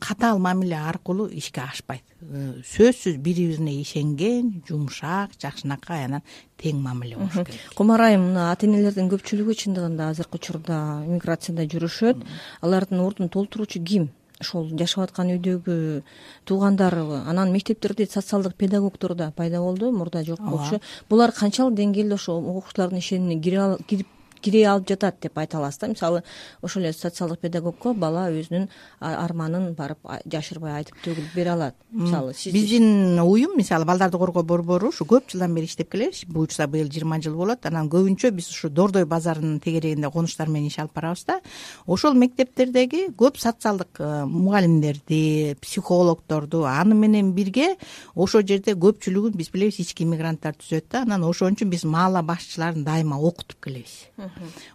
катаал 0.00 0.38
мамиле 0.38 0.76
аркылуу 0.76 1.28
ишке 1.28 1.62
ашпайт. 1.62 2.04
Э, 2.20 2.60
сөзсүз 2.60 3.16
бири 3.16 3.48
бирине 3.48 3.80
ишенген 3.80 4.62
жумшак 4.68 5.32
жакшынакай 5.40 6.04
анан 6.04 6.22
тең 6.60 6.80
мамиле 6.82 7.16
болуш 7.16 7.46
керек. 7.46 7.60
Кумар 7.74 8.08
айым 8.08 8.28
мына 8.30 8.50
ата 8.52 8.66
энелердин 8.66 9.08
көпчүлүгү 9.12 9.56
чындыгында 9.64 10.12
азыркы 10.12 10.40
учурда 10.40 11.02
миграцияда 11.08 11.64
жүрүшөт. 11.72 12.26
Алардын 12.60 13.00
ордун 13.00 13.32
толтуруучу 13.32 13.82
ким 13.82 14.10
ошол 14.42 14.68
жашап 14.78 15.08
аткан 15.08 15.32
үйдөгү 15.36 16.02
туугандарбы 16.46 17.22
анан 17.26 17.52
мектептерде 17.54 18.06
социалдык 18.06 18.54
педагогдор 18.54 19.14
да 19.14 19.30
пайда 19.36 19.60
болду 19.60 19.92
мурда 19.92 20.24
жок 20.24 20.40
болчу. 20.40 20.80
Булар 21.08 21.32
канчалык 21.32 21.78
деңгээлде 21.78 22.18
ошол 22.18 22.42
окуучулардын 22.56 22.98
ишенимине 22.98 23.78
кирип 23.86 24.08
кире 24.42 24.64
алып 24.66 24.88
жатат 24.88 25.20
деп 25.22 25.38
айта 25.38 25.58
аласыз 25.58 25.80
да. 25.80 25.88
Мисалы 25.92 26.22
ошол 26.62 26.82
эле 26.82 26.92
социалдык 26.92 27.40
педагогко 27.40 27.94
бала 27.94 28.28
өзүнүн 28.30 28.68
арманын 29.00 29.72
барып 29.78 29.98
жашырбай 30.26 30.80
айтып 30.80 30.98
төгүлүп 31.04 31.34
бере 31.34 31.54
алат. 31.54 31.76
Мисалы 31.92 32.34
сиз 32.34 32.52
биздин 32.52 33.20
уюм 33.20 33.56
мисалы 33.56 33.84
балдарды 33.84 34.18
коргоо 34.18 34.42
борбору 34.42 34.88
ушу 34.88 35.04
көп 35.08 35.30
жылдан 35.32 35.54
бери 35.54 35.66
иштеп 35.66 35.90
келебиз 35.92 36.24
буюрса 36.26 36.66
быйыл 36.66 36.90
жыйырма 36.90 37.20
жыл 37.22 37.36
болот. 37.36 37.66
Анан 37.66 37.90
көбүнчө 37.92 38.30
биз 38.34 38.48
ушу 38.50 38.70
дордой 38.70 39.04
базарынын 39.06 39.60
тегерегинде 39.60 40.10
конуштар 40.10 40.48
менен 40.48 40.68
иш 40.68 40.78
алып 40.78 40.94
барабыз 40.94 41.24
да. 41.28 41.40
Ошол 41.86 42.14
мектептердеги 42.14 43.08
көп 43.16 43.38
социалдык 43.38 44.00
э, 44.00 44.24
мугалимдерди 44.26 45.56
психологдорду 45.60 46.64
аны 46.66 46.94
менен 46.94 47.32
бирге 47.32 47.76
ошол 48.14 48.46
жерде 48.46 48.74
көпчүлүгүн 48.74 49.36
биз 49.36 49.52
билебиз 49.52 49.80
ички 49.84 50.06
иммигранттар 50.06 50.56
түзөт 50.58 50.90
да. 50.90 51.02
Анан 51.06 51.24
ошон 51.28 51.56
үчүн 51.56 51.70
биз 51.72 51.84
маала 51.84 52.22
башчыларын 52.22 52.84
дайыма 52.84 53.20
окутуп 53.20 53.60
келебиз 53.64 54.08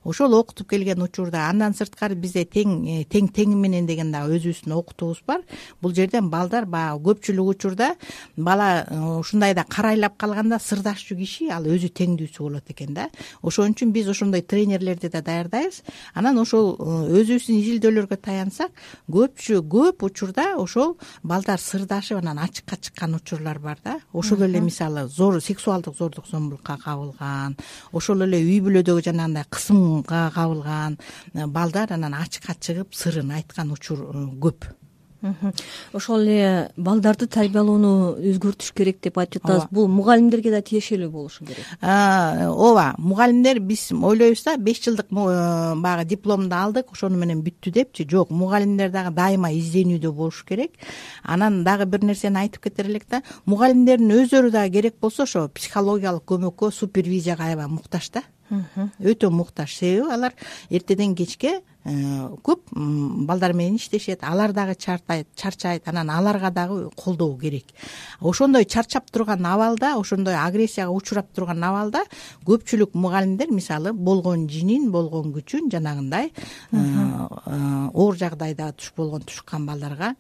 ошол 0.04 0.34
окутуп 0.38 0.70
келген 0.70 1.02
учурда 1.02 1.48
андан 1.50 1.74
сырткары 1.74 2.16
бизде 2.16 2.44
тең 2.46 2.76
э, 2.88 3.04
тең 3.10 3.30
теңи 3.34 3.56
менен 3.56 3.88
деген 3.88 4.12
дагы 4.12 4.38
өзүбүздүн 4.38 4.76
окутуубуз 4.78 5.22
бар. 5.28 5.44
Бул 5.82 5.94
жерден 5.94 6.30
балдар 6.30 6.66
баягы 6.66 7.04
көпчүлүк 7.10 7.52
учурда 7.56 7.94
бала 8.36 8.86
э, 8.88 9.00
ушундайда 9.20 9.66
карайлап 9.70 10.18
калганда 10.18 10.60
сырдашчу 10.60 11.18
киши 11.18 11.50
ал 11.52 11.68
өзү 11.68 11.92
теңдүүсү 11.98 12.44
болот 12.44 12.72
экен 12.72 12.94
да. 12.94 13.10
Ошон 13.42 13.74
үчүн 13.74 13.92
биз 13.96 14.10
ошондой 14.10 14.42
тренерлерди 14.42 15.10
да 15.10 15.22
даярдайбыз. 15.22 15.84
Анан 16.14 16.40
ошол 16.42 16.76
э, 16.76 17.22
өзүбүздүн 17.22 17.62
изилдөөлөргө 17.62 18.20
таянсак 18.22 18.72
көпчү 19.12 19.64
көп 19.68 20.08
учурда 20.08 20.54
ошол 20.58 20.98
балдар 21.24 21.60
сырдашып 21.62 22.22
анан 22.22 22.40
ачыкка 22.44 22.78
чыккан 22.78 23.16
учурлар 23.16 23.60
бар 23.60 23.78
да. 23.84 24.00
Ошол 24.14 24.44
эле 24.44 24.62
мисалы 24.62 25.08
сексуалдык 25.42 25.96
зордук 25.98 26.28
зомбулукка 26.28 26.78
кабылган 26.78 27.56
ошол 27.92 28.22
эле 28.26 28.40
үй 28.44 28.60
бүлөдөгү 28.66 29.06
жанагындай 29.08 29.47
кысымга 29.50 30.32
кабылган 30.36 30.98
э, 31.34 31.46
балдар 31.46 31.94
анан 31.94 32.14
ачыкка 32.14 32.56
чыгып 32.60 32.94
сырын 32.96 33.32
айткан 33.40 33.72
учур 33.72 34.04
э, 34.14 34.28
көп. 34.42 34.70
Ошол 35.98 36.22
эле 36.22 36.70
балдарды 36.78 37.26
тарбиялоону 37.28 38.18
өзгөртүш 38.22 38.70
керек 38.78 39.00
деп 39.02 39.18
айтып 39.18 39.42
жатабыз 39.42 39.72
бул 39.74 39.88
мугалимдерге 39.90 40.52
да 40.54 40.62
тиешелүү 40.62 41.10
болушу 41.10 41.46
керек. 41.46 41.66
Ооба 41.82 42.94
мугалимдер 42.98 43.60
биз 43.60 43.90
ойлойбуз 43.92 44.44
да 44.46 44.58
беш 44.58 44.84
жылдык 44.86 45.10
э, 45.10 45.74
баягы 45.82 46.06
дипломду 46.06 46.56
алдык 46.56 46.94
ошону 46.94 47.18
менен 47.18 47.42
бүттү 47.42 47.74
депчи. 47.74 48.08
Жок 48.10 48.30
мугалимдер 48.30 48.92
дагы 48.94 49.16
дайыма 49.16 49.52
изденүүдө 49.58 50.12
болуш 50.12 50.44
керек. 50.46 50.78
Анан 51.24 51.64
дагы 51.64 51.86
бир 51.86 52.06
нерсени 52.06 52.46
айтып 52.46 52.70
кетер 52.70 52.86
элек 52.86 53.10
да 53.10 53.24
мугалимдердин 53.46 54.14
өздөрү 54.22 54.52
дагы 54.52 54.78
керек 54.78 55.00
болсо 55.02 55.24
ошо 55.24 55.48
психологиялык 55.50 56.30
көмөккө 56.30 56.72
супервизияга 56.72 57.50
аябай 57.50 57.68
муктаж 57.68 58.12
да 58.14 58.24
өтө 58.50 59.30
муктаж. 59.30 59.74
Себеби 59.76 60.12
алар 60.12 60.34
эртеден 60.70 61.16
кечке 61.16 61.62
э, 61.84 61.94
көп 62.44 62.72
балдар 62.74 63.54
менен 63.54 63.76
иштешет. 63.76 64.24
Алар 64.24 64.54
дагы 64.54 64.76
чарчайт. 64.76 65.88
Анан 65.88 66.10
аларга 66.10 66.52
дагы 66.52 66.90
колдоо 66.96 67.38
керек. 67.38 67.66
Ошондой 68.20 68.66
чарчап 68.66 69.12
турган 69.12 69.46
абалда 69.46 69.96
ошондой 70.00 70.36
агрессияга 70.36 70.92
учурап 70.92 71.32
турган 71.34 71.64
абалда 71.64 72.04
көпчүлүк 72.46 72.94
мугалимдер 72.94 73.52
мисалы 73.52 73.94
болгон 73.94 74.48
жинин 74.50 74.92
болгон 74.92 75.34
күчүн 75.34 75.72
жанагындай 75.72 76.32
э, 76.32 76.78
э, 76.78 77.90
оор 77.94 78.16
жагдайда 78.18 78.72
туш 78.74 78.94
болгон 78.96 79.22
тушкан 79.22 79.66
балдарга 79.66 80.16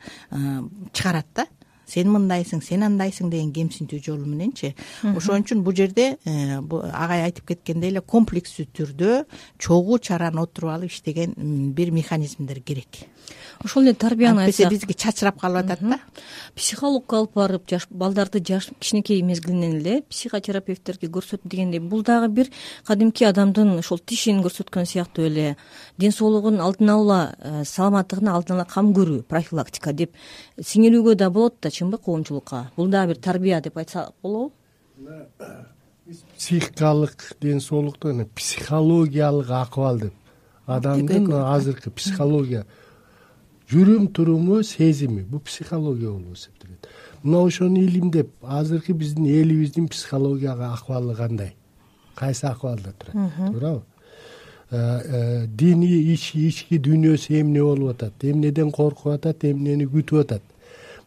чыгарат 0.93 1.27
да 1.35 1.47
сен 1.87 2.11
мындайсың 2.13 2.61
сен 2.63 2.85
андайсың 2.87 3.31
деген 3.31 3.51
кемсинтүү 3.55 3.99
жолу 4.03 4.27
мененчи. 4.27 4.73
Ошон 5.15 5.43
үчүн 5.43 5.63
бул 5.65 5.75
жерде 5.77 6.17
э, 6.25 6.59
агай 6.59 7.23
айтып 7.27 7.53
кеткендей 7.53 7.93
эле 7.93 8.01
комплекстүү 8.01 8.67
түрдө 8.77 9.21
чогуу 9.57 9.99
чараны 9.99 10.43
отуруп 10.43 10.75
алып 10.75 10.91
иштеген 10.91 11.35
бир 11.77 11.91
механизмдер 11.95 12.61
керек. 12.61 13.07
Ошол 13.63 13.87
эле 13.87 13.93
тарбияны 13.93 14.43
антпесе 14.43 14.69
биздики 14.69 14.93
чачырап 14.93 15.39
калып 15.41 15.65
атат 15.65 15.81
да. 15.81 15.99
Психологко 16.55 17.17
алып 17.17 17.33
барып 17.35 17.69
жаш 17.69 17.87
балдарды 17.89 18.41
жаш 18.45 18.69
кичинекей 18.79 19.21
мезгилинен 19.25 19.79
эле 19.79 20.01
психотерапевттерге 20.09 21.09
көрсөтүп 21.09 21.47
дегендей 21.49 21.79
бул 21.79 22.03
дагы 22.03 22.29
бир 22.29 22.51
кадимки 22.85 23.25
адамдын 23.25 23.79
ошол 23.79 23.99
тишин 23.99 24.43
көрсөткөн 24.45 24.85
сыяктуу 24.85 25.25
эле 25.25 25.55
ден 25.97 26.11
соолугун 26.11 26.61
алдын 26.61 26.93
ала 26.93 27.19
э, 27.39 27.63
саламаттыгына 27.65 28.35
алдын 28.37 28.59
ала 28.59 28.65
кам 28.69 28.93
көрүү 28.93 29.23
профилактика 29.23 29.93
деп 29.93 30.13
сиңирүүгө 30.61 31.15
да 31.17 31.31
болот 31.33 31.57
да 31.61 31.71
чынбы 31.77 31.97
коомчулукка. 31.97 32.71
Бул 32.75 32.87
дагы 32.87 33.13
бир 33.13 33.21
тарбия 33.21 33.61
деп 33.61 33.77
айтсак 33.77 34.13
болобу? 34.21 34.53
Психикалык 36.37 37.35
ден 37.41 37.59
соолукту 37.61 38.13
психологиялык 38.35 39.49
акыбал 39.49 39.99
деп. 39.99 40.13
Адамдын 40.65 41.31
азыркы 41.31 41.91
психология. 41.91 42.65
Жүрүм 43.69 44.07
туруму 44.07 44.63
сезими. 44.63 45.21
Бул 45.23 45.39
психология 45.41 46.09
болуп 46.09 46.37
эсептелет. 46.37 46.87
Мына 47.23 47.43
ошону 47.45 47.79
илимдеп 47.79 48.31
азыркы 48.41 48.93
биздин 48.93 49.25
элибиздин 49.25 49.87
психологиялык 49.87 50.73
акыбалы 50.73 51.15
кандай? 51.15 51.55
Кайсы 52.15 52.45
акыбалда 52.45 52.93
турат? 52.97 53.33
Туурабы? 53.51 53.83
Э, 54.69 54.99
э, 55.03 55.47
диний 55.47 56.13
ички 56.13 56.77
дүйнөсү 56.77 57.39
эмне 57.41 57.63
болуп 57.63 57.91
атат? 57.91 58.13
Эмнеден 58.23 58.71
коркуп 58.71 59.13
атат 59.13 59.45
эмнени 59.45 59.85
күтүп 59.85 60.21
атат 60.21 60.43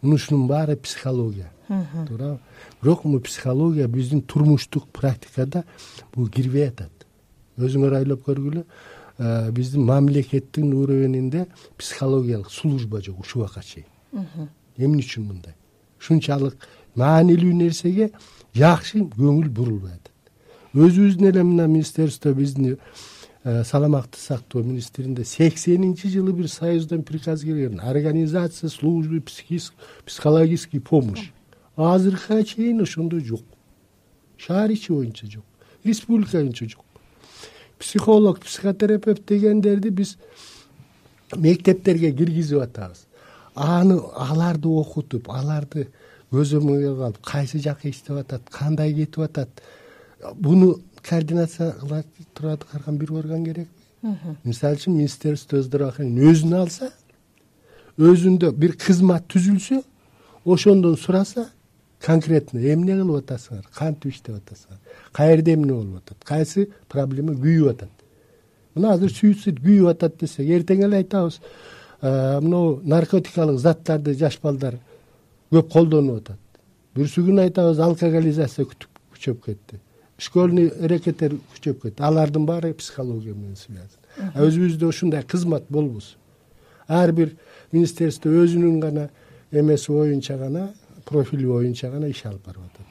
мушунун 0.03 0.47
баары 0.49 0.77
психология. 0.77 1.51
Туурабы? 1.69 2.39
Бирок 2.83 3.03
бул 3.05 3.21
психология 3.21 3.87
биздин 3.89 4.23
турмуштук 4.23 4.89
практикада 4.89 5.65
бул 6.15 6.29
кирбей 6.29 6.69
атат. 6.69 6.91
Өзүңөр 7.59 8.01
ойлоп 8.01 8.25
көргүлө 8.27 8.65
Э, 9.21 9.51
биздин 9.53 9.85
мамлекеттин 9.85 10.73
уровенинде 10.73 11.47
психологиялык 11.77 12.51
служба 12.51 13.03
жок 13.03 13.21
ушул 13.21 13.43
убакка 13.43 13.61
чейин. 13.61 13.87
Эмне 14.79 15.03
үчүн 15.03 15.27
мындай? 15.29 15.53
Ушунчалык 16.01 16.57
маанилүү 16.97 17.53
нерсеге 17.53 18.13
жакшы 18.57 19.03
көңүл 19.13 19.51
бурулбай 19.53 19.99
атат. 19.99 20.15
Өзүбүздүн 20.73 21.29
эле 21.35 21.45
мына 21.45 21.67
министерство 21.69 22.33
биздин 22.33 22.79
саламаттык 23.45 24.21
сактоо 24.21 24.63
министринде 24.63 25.25
сексенинчи 25.25 26.09
жылы 26.09 26.33
бир 26.33 26.49
союздан 26.49 27.03
приказ 27.03 27.41
келген 27.41 27.81
организация 27.81 28.69
службы 28.69 29.23
психологический 30.05 30.79
помощь. 30.79 31.31
Азыркыга 31.77 32.45
чейин 32.45 32.83
ошондой 32.83 33.25
жок. 33.25 33.43
Шаар 34.37 34.71
ичи 34.71 34.93
боюнча 34.93 35.27
жок. 35.27 35.45
Республика 35.85 36.37
боюнча 36.37 36.69
жок. 36.69 36.85
Психолог 37.79 38.41
психотерапевт 38.41 39.27
дегендерди 39.27 39.89
биз 39.89 40.19
мектептерге 41.35 42.13
киргизип 42.13 42.59
атабыз. 42.61 43.07
Аны 43.55 44.01
аларды 44.17 44.69
окутуп 44.69 45.31
аларды 45.31 45.89
көзөмөлгө 46.31 47.07
алып 47.07 47.25
кайсы 47.25 47.59
жака 47.59 47.89
иштеп 47.89 48.21
атат 48.21 48.51
кандай 48.51 48.93
кетип 48.95 49.25
атат 49.25 49.63
буну 50.35 50.81
координация 51.03 51.73
кыла 52.35 52.57
турган 52.59 52.99
бир 52.99 53.13
орган 53.13 53.45
керекпи 53.45 53.81
мисалы 54.45 54.77
үчүн 54.77 54.97
министерство 54.97 55.63
здравоохранения 55.63 56.31
өзүнө 56.31 56.61
алса 56.61 56.91
өзүндө 57.99 58.53
бир 58.53 58.77
кызмат 58.77 59.27
түзүлсө 59.33 59.83
ошондон 60.45 60.97
сураса 60.97 61.49
конкретно 62.05 62.61
эмне 62.61 62.97
кылып 62.97 63.25
атасыңар? 63.25 63.65
Кантип 63.77 64.13
иштеп 64.13 64.37
атасыңар? 64.37 64.79
Каа 65.13 65.35
жерде 65.35 65.55
эмне 65.55 65.73
болуп 65.73 66.01
атат? 66.01 66.25
Кайсы 66.25 66.69
проблема 66.89 67.35
күйүп 67.37 67.75
атат? 67.75 67.91
Мына 68.75 68.95
азыр 68.95 69.13
суицид 69.13 69.61
күйүп 69.61 69.91
атат 69.93 70.17
десек 70.21 70.49
эртең 70.49 70.87
эле 70.87 71.03
айтабыз 71.03 71.41
могу 72.01 72.81
наркотикалык 72.85 73.61
заттарды 73.61 74.15
жаш 74.17 74.41
балдар 74.41 74.79
көп 75.53 75.69
колдонуп 75.73 76.23
атат. 76.23 76.41
Бүрсү 76.97 77.27
күнү 77.27 77.45
айтабыз 77.45 77.81
алкоголизация 77.85 78.65
күчөп 78.65 79.45
кетти 79.45 79.81
школьный 80.21 80.71
рекеттер 80.71 81.39
күчөп 81.55 81.83
кетти. 81.83 82.03
Алардын 82.03 82.47
баары 82.47 82.75
психология 82.75 83.35
менен 83.35 83.57
связан 83.57 84.01
а 84.35 84.45
өзүбүздө 84.45 84.89
ушундай 84.89 85.23
кызмат 85.25 85.69
болбосо 85.71 86.17
ар 86.89 87.13
бир 87.13 87.37
министерство 87.73 88.31
өзүнүн 88.31 88.81
гана 88.83 89.09
эмеси 89.51 89.93
боюнча 89.93 90.37
гана 90.39 90.71
профили 91.05 91.47
боюнча 91.47 91.91
гана 91.91 92.11
иш 92.11 92.25
алып 92.27 92.47
барып 92.47 92.63
атат. 92.65 92.87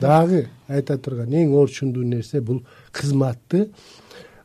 Дагы 0.00 0.48
айта 0.68 0.98
турган 0.98 1.32
эң 1.32 1.54
орчундуу 1.54 2.04
нерсе 2.04 2.40
бул 2.40 2.64
кызматты 2.92 3.70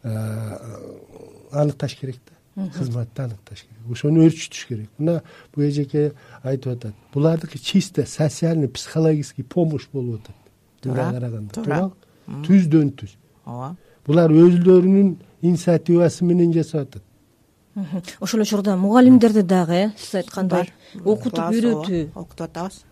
аныкташ 0.04 1.96
керек 2.00 2.20
да. 2.28 2.70
Кызматты 2.78 3.24
аныкташ 3.24 3.66
керек. 3.66 3.92
Ошону 3.92 4.24
өөрчүтүш 4.28 4.68
керек. 4.68 4.90
Мына 4.98 5.22
бул 5.56 5.66
эжеке 5.66 6.12
айтып 6.44 6.78
атат. 6.78 6.96
Булардыкы 7.14 7.58
чисто 7.58 8.06
социальный 8.06 8.70
психологический 8.70 9.44
помощь 9.44 9.88
болуп 9.92 10.22
атат. 10.22 10.36
Туура 10.82 11.12
караганда. 11.12 11.54
Туурабы 11.54 12.03
түздөн 12.28 12.92
түз. 12.98 13.18
Ооба. 13.46 13.76
Булар 14.08 14.32
өздөрүнүн 14.32 15.16
инициативасы 15.42 16.26
менен 16.26 16.54
жасап 16.54 16.88
атат. 16.88 17.04
Ошол 18.20 18.40
эле 18.40 18.48
учурда 18.48 18.76
мугалимдерди 18.78 19.42
дагы 19.42 19.74
э 19.74 19.92
сиз 19.98 20.16
айткандай 20.22 20.70
окутуп 21.04 21.50
үйрөтүү. 21.50 22.12
окутуп 22.16 22.42
атабыз. 22.42 22.84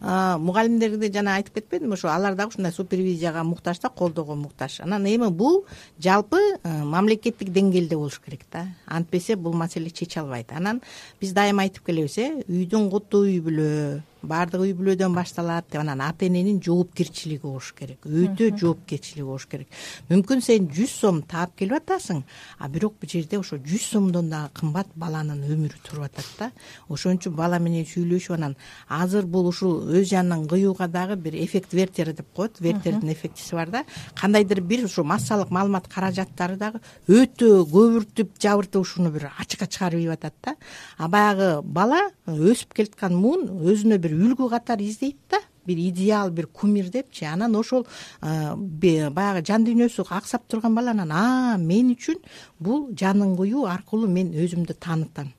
Мугалимдерди 0.00 1.12
жана 1.12 1.36
айтып 1.36 1.54
кетпедимби? 1.54 1.94
Ошо 1.94 2.08
алар 2.08 2.34
дагы 2.34 2.48
ушундай 2.48 2.72
супервизияга 2.72 3.44
муктаж 3.44 3.78
да 3.78 3.88
колдоого 3.88 4.34
муктаж. 4.34 4.80
Анан 4.80 5.06
эми 5.06 5.28
бул 5.30 5.66
жалпы 5.98 6.38
э, 6.62 6.84
мамлекеттик 6.84 7.48
деңгээлде 7.50 7.96
болуш 7.96 8.20
керек 8.20 8.40
да. 8.52 8.66
Антпесе 8.86 9.36
бул 9.36 9.52
маселе 9.52 9.90
чече 9.90 10.20
албайт. 10.20 10.52
Анан 10.52 10.82
биз 11.20 11.32
дайыма 11.32 11.62
айтып 11.62 11.84
келебиз 11.86 12.18
э 12.18 12.44
үйдүн 12.48 12.90
куту 12.90 13.22
үй 13.22 13.40
бүлө 13.40 14.02
баардыгы 14.22 14.68
үй 14.68 14.74
бүлөдөн 14.78 15.14
башталат 15.14 15.68
деп 15.70 15.80
анан 15.82 16.00
ата 16.00 16.26
эненин 16.26 16.60
жоопкерчилиги 16.62 17.42
болуш 17.42 17.72
керек. 17.78 18.04
Өтө 18.04 18.50
жоопкерчилиги 18.58 19.26
болуш 19.26 19.46
керек. 19.46 19.68
Мүмкүн 20.10 20.42
сен 20.42 20.68
жүз 20.74 20.94
сом 21.00 21.22
таап 21.22 21.54
келип 21.58 21.78
атасың 21.78 22.22
а 22.58 22.68
бирок 22.68 22.96
бул 23.00 23.08
жерде 23.10 23.38
ошо 23.38 23.56
жүз 23.56 23.86
сомдон 23.92 24.30
дагы 24.30 24.50
кымбат 24.60 24.90
баланын 24.96 25.42
өмүрү 25.46 25.78
туруп 25.86 26.08
атат 26.08 26.28
да. 26.38 26.50
Ошон 26.88 27.18
үчүн 27.18 27.36
бала 27.36 27.58
менен 27.58 27.86
сүйлөшүп 27.86 28.34
анан 28.36 28.56
азыр 28.88 29.26
бул 29.26 29.48
ушул 29.48 29.86
өз 29.86 30.08
жанын 30.10 30.46
кыюуга 30.48 30.88
дагы 30.88 31.16
бир 31.16 31.34
эффект 31.34 31.72
вертера 31.72 32.12
деп 32.12 32.26
коет. 32.34 32.60
Вертердин 32.60 33.12
эффектиси 33.12 33.54
бар 33.54 33.70
да. 33.70 33.84
Кандайдыр 34.14 34.60
бир 34.60 34.84
ушу 34.84 35.04
массалык 35.04 35.50
маалымат 35.50 35.88
каражаттары 35.88 36.56
дагы 36.56 36.80
өтө 37.08 37.64
көбүртүп 37.70 38.34
жабыртып 38.40 38.82
ушуну 38.82 39.10
бир 39.14 39.30
ачыкка 39.38 39.66
чыгарып 39.66 40.00
ийип 40.00 40.12
атат 40.16 40.34
да. 40.44 40.56
А 40.96 41.08
баягы 41.08 41.62
бала 41.62 42.08
өсүп 42.26 42.74
келаткан 42.74 43.14
муун 43.14 43.48
өзүнө 43.48 43.98
бир 43.98 44.14
үлгү 44.18 44.50
катары 44.50 44.84
издейт 44.88 45.16
да. 45.30 45.40
Бир 45.66 45.78
идеал 45.78 46.30
бир 46.30 46.46
кумир 46.46 46.88
депчи 46.90 47.24
анан 47.24 47.56
ошол 47.56 47.86
баягы 48.20 49.44
жан 49.46 49.66
дүйнөсү 49.66 50.06
аксап 50.10 50.48
турган 50.48 50.74
бала 50.74 50.90
анан 50.96 51.12
а 51.12 51.56
мен 51.58 51.92
үчүн 51.92 52.22
бул 52.58 52.88
жанын 52.96 53.36
кыюу 53.36 53.66
аркылуу 53.66 54.08
мен 54.08 54.32
өзүмдү 54.32 54.78
таанытам 54.80 55.34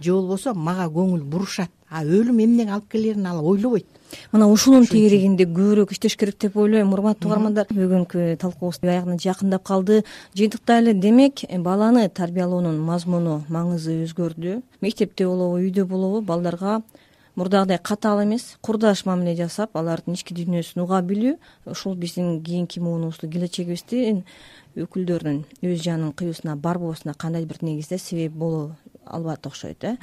же 0.00 0.12
болбосо 0.12 0.54
мага 0.54 0.86
көңүл 0.92 1.24
бурушат 1.24 1.70
а 1.90 2.02
өлүм 2.04 2.40
эмнеге 2.42 2.72
алып 2.74 2.88
келерин 2.90 3.26
ал 3.26 3.44
ойлобойт. 3.46 3.86
Мына 4.32 4.48
ушунун 4.50 4.86
тегерегинде 4.86 5.46
көбүрөөк 5.46 5.92
иштеш 5.94 6.16
керек 6.18 6.38
деп 6.42 6.56
ойлойм 6.56 6.92
урматтуу 6.94 7.30
угармандар. 7.30 7.66
Бүгүнкү 7.70 8.36
талкуубуз 8.42 8.80
аягына 8.82 9.18
жакындап 9.22 9.64
калды. 9.66 10.02
Жыйынтыктайлы 10.34 10.94
демек 10.94 11.44
баланы 11.62 12.08
тарбиялоонун 12.08 12.78
мазмуну 12.78 13.44
маңызы 13.48 14.02
өзгөрдү. 14.06 14.62
Мектепте 14.80 15.26
болобу 15.26 15.60
үйдө 15.62 15.86
болобу 15.86 16.22
балдарга 16.26 16.82
мурдагыдай 17.36 17.78
катаал 17.78 18.22
эмес 18.24 18.56
курдаш 18.60 19.04
мамиле 19.04 19.36
жасап 19.36 19.76
алардын 19.76 20.16
ички 20.16 20.34
дүйнөсүн 20.34 20.82
уга 20.82 21.02
билүү 21.04 21.36
ушул 21.68 21.94
биздин 21.94 22.40
кийинки 22.42 22.80
муунубузду 22.80 23.28
келечегибиздин 23.28 24.22
өкүлдөрүнүн 24.76 25.44
өз 25.68 25.84
жанын 25.84 26.14
кыюусуна 26.16 26.56
барбоосуна 26.56 27.14
кандайдыр 27.14 27.58
бир 27.58 27.68
негизде 27.68 27.98
себеп 27.98 28.32
боло 28.32 28.76
алат 29.04 29.46
окшойт 29.46 29.84
э 29.84 29.96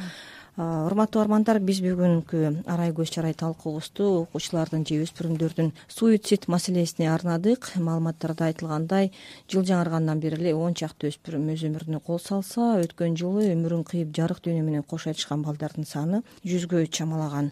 урматтуу 0.54 1.24
угармандар 1.24 1.58
биз 1.66 1.80
бүгүнкү 1.82 2.40
арай 2.70 2.92
көз 2.94 3.10
чарай 3.16 3.34
талкуубузду 3.34 4.06
окуучулардын 4.20 4.84
же 4.86 5.00
өспүрүмдөрдүн 5.02 5.72
суицид 5.90 6.46
маселесине 6.46 7.08
арнадык. 7.10 7.72
Маалыматтарда 7.82 8.52
айтылгандай 8.52 9.10
жыл 9.50 9.66
жаңыргандан 9.66 10.22
бери 10.22 10.38
эле 10.38 10.54
он 10.54 10.76
чакты 10.78 11.10
өспүрүм 11.10 11.50
өз 11.56 11.64
өмүрүнө 11.70 12.04
кол 12.06 12.22
салса 12.22 12.76
өткөн 12.84 13.18
жылы 13.18 13.48
өмүрүн 13.56 13.82
кыйып 13.90 14.14
жарык 14.14 14.44
дүйнө 14.46 14.62
менен 14.68 14.86
кош 14.86 15.08
айтышкан 15.10 15.42
балдардын 15.42 15.90
саны 15.90 16.22
жүзгө 16.46 16.86
чамалаган 16.86 17.50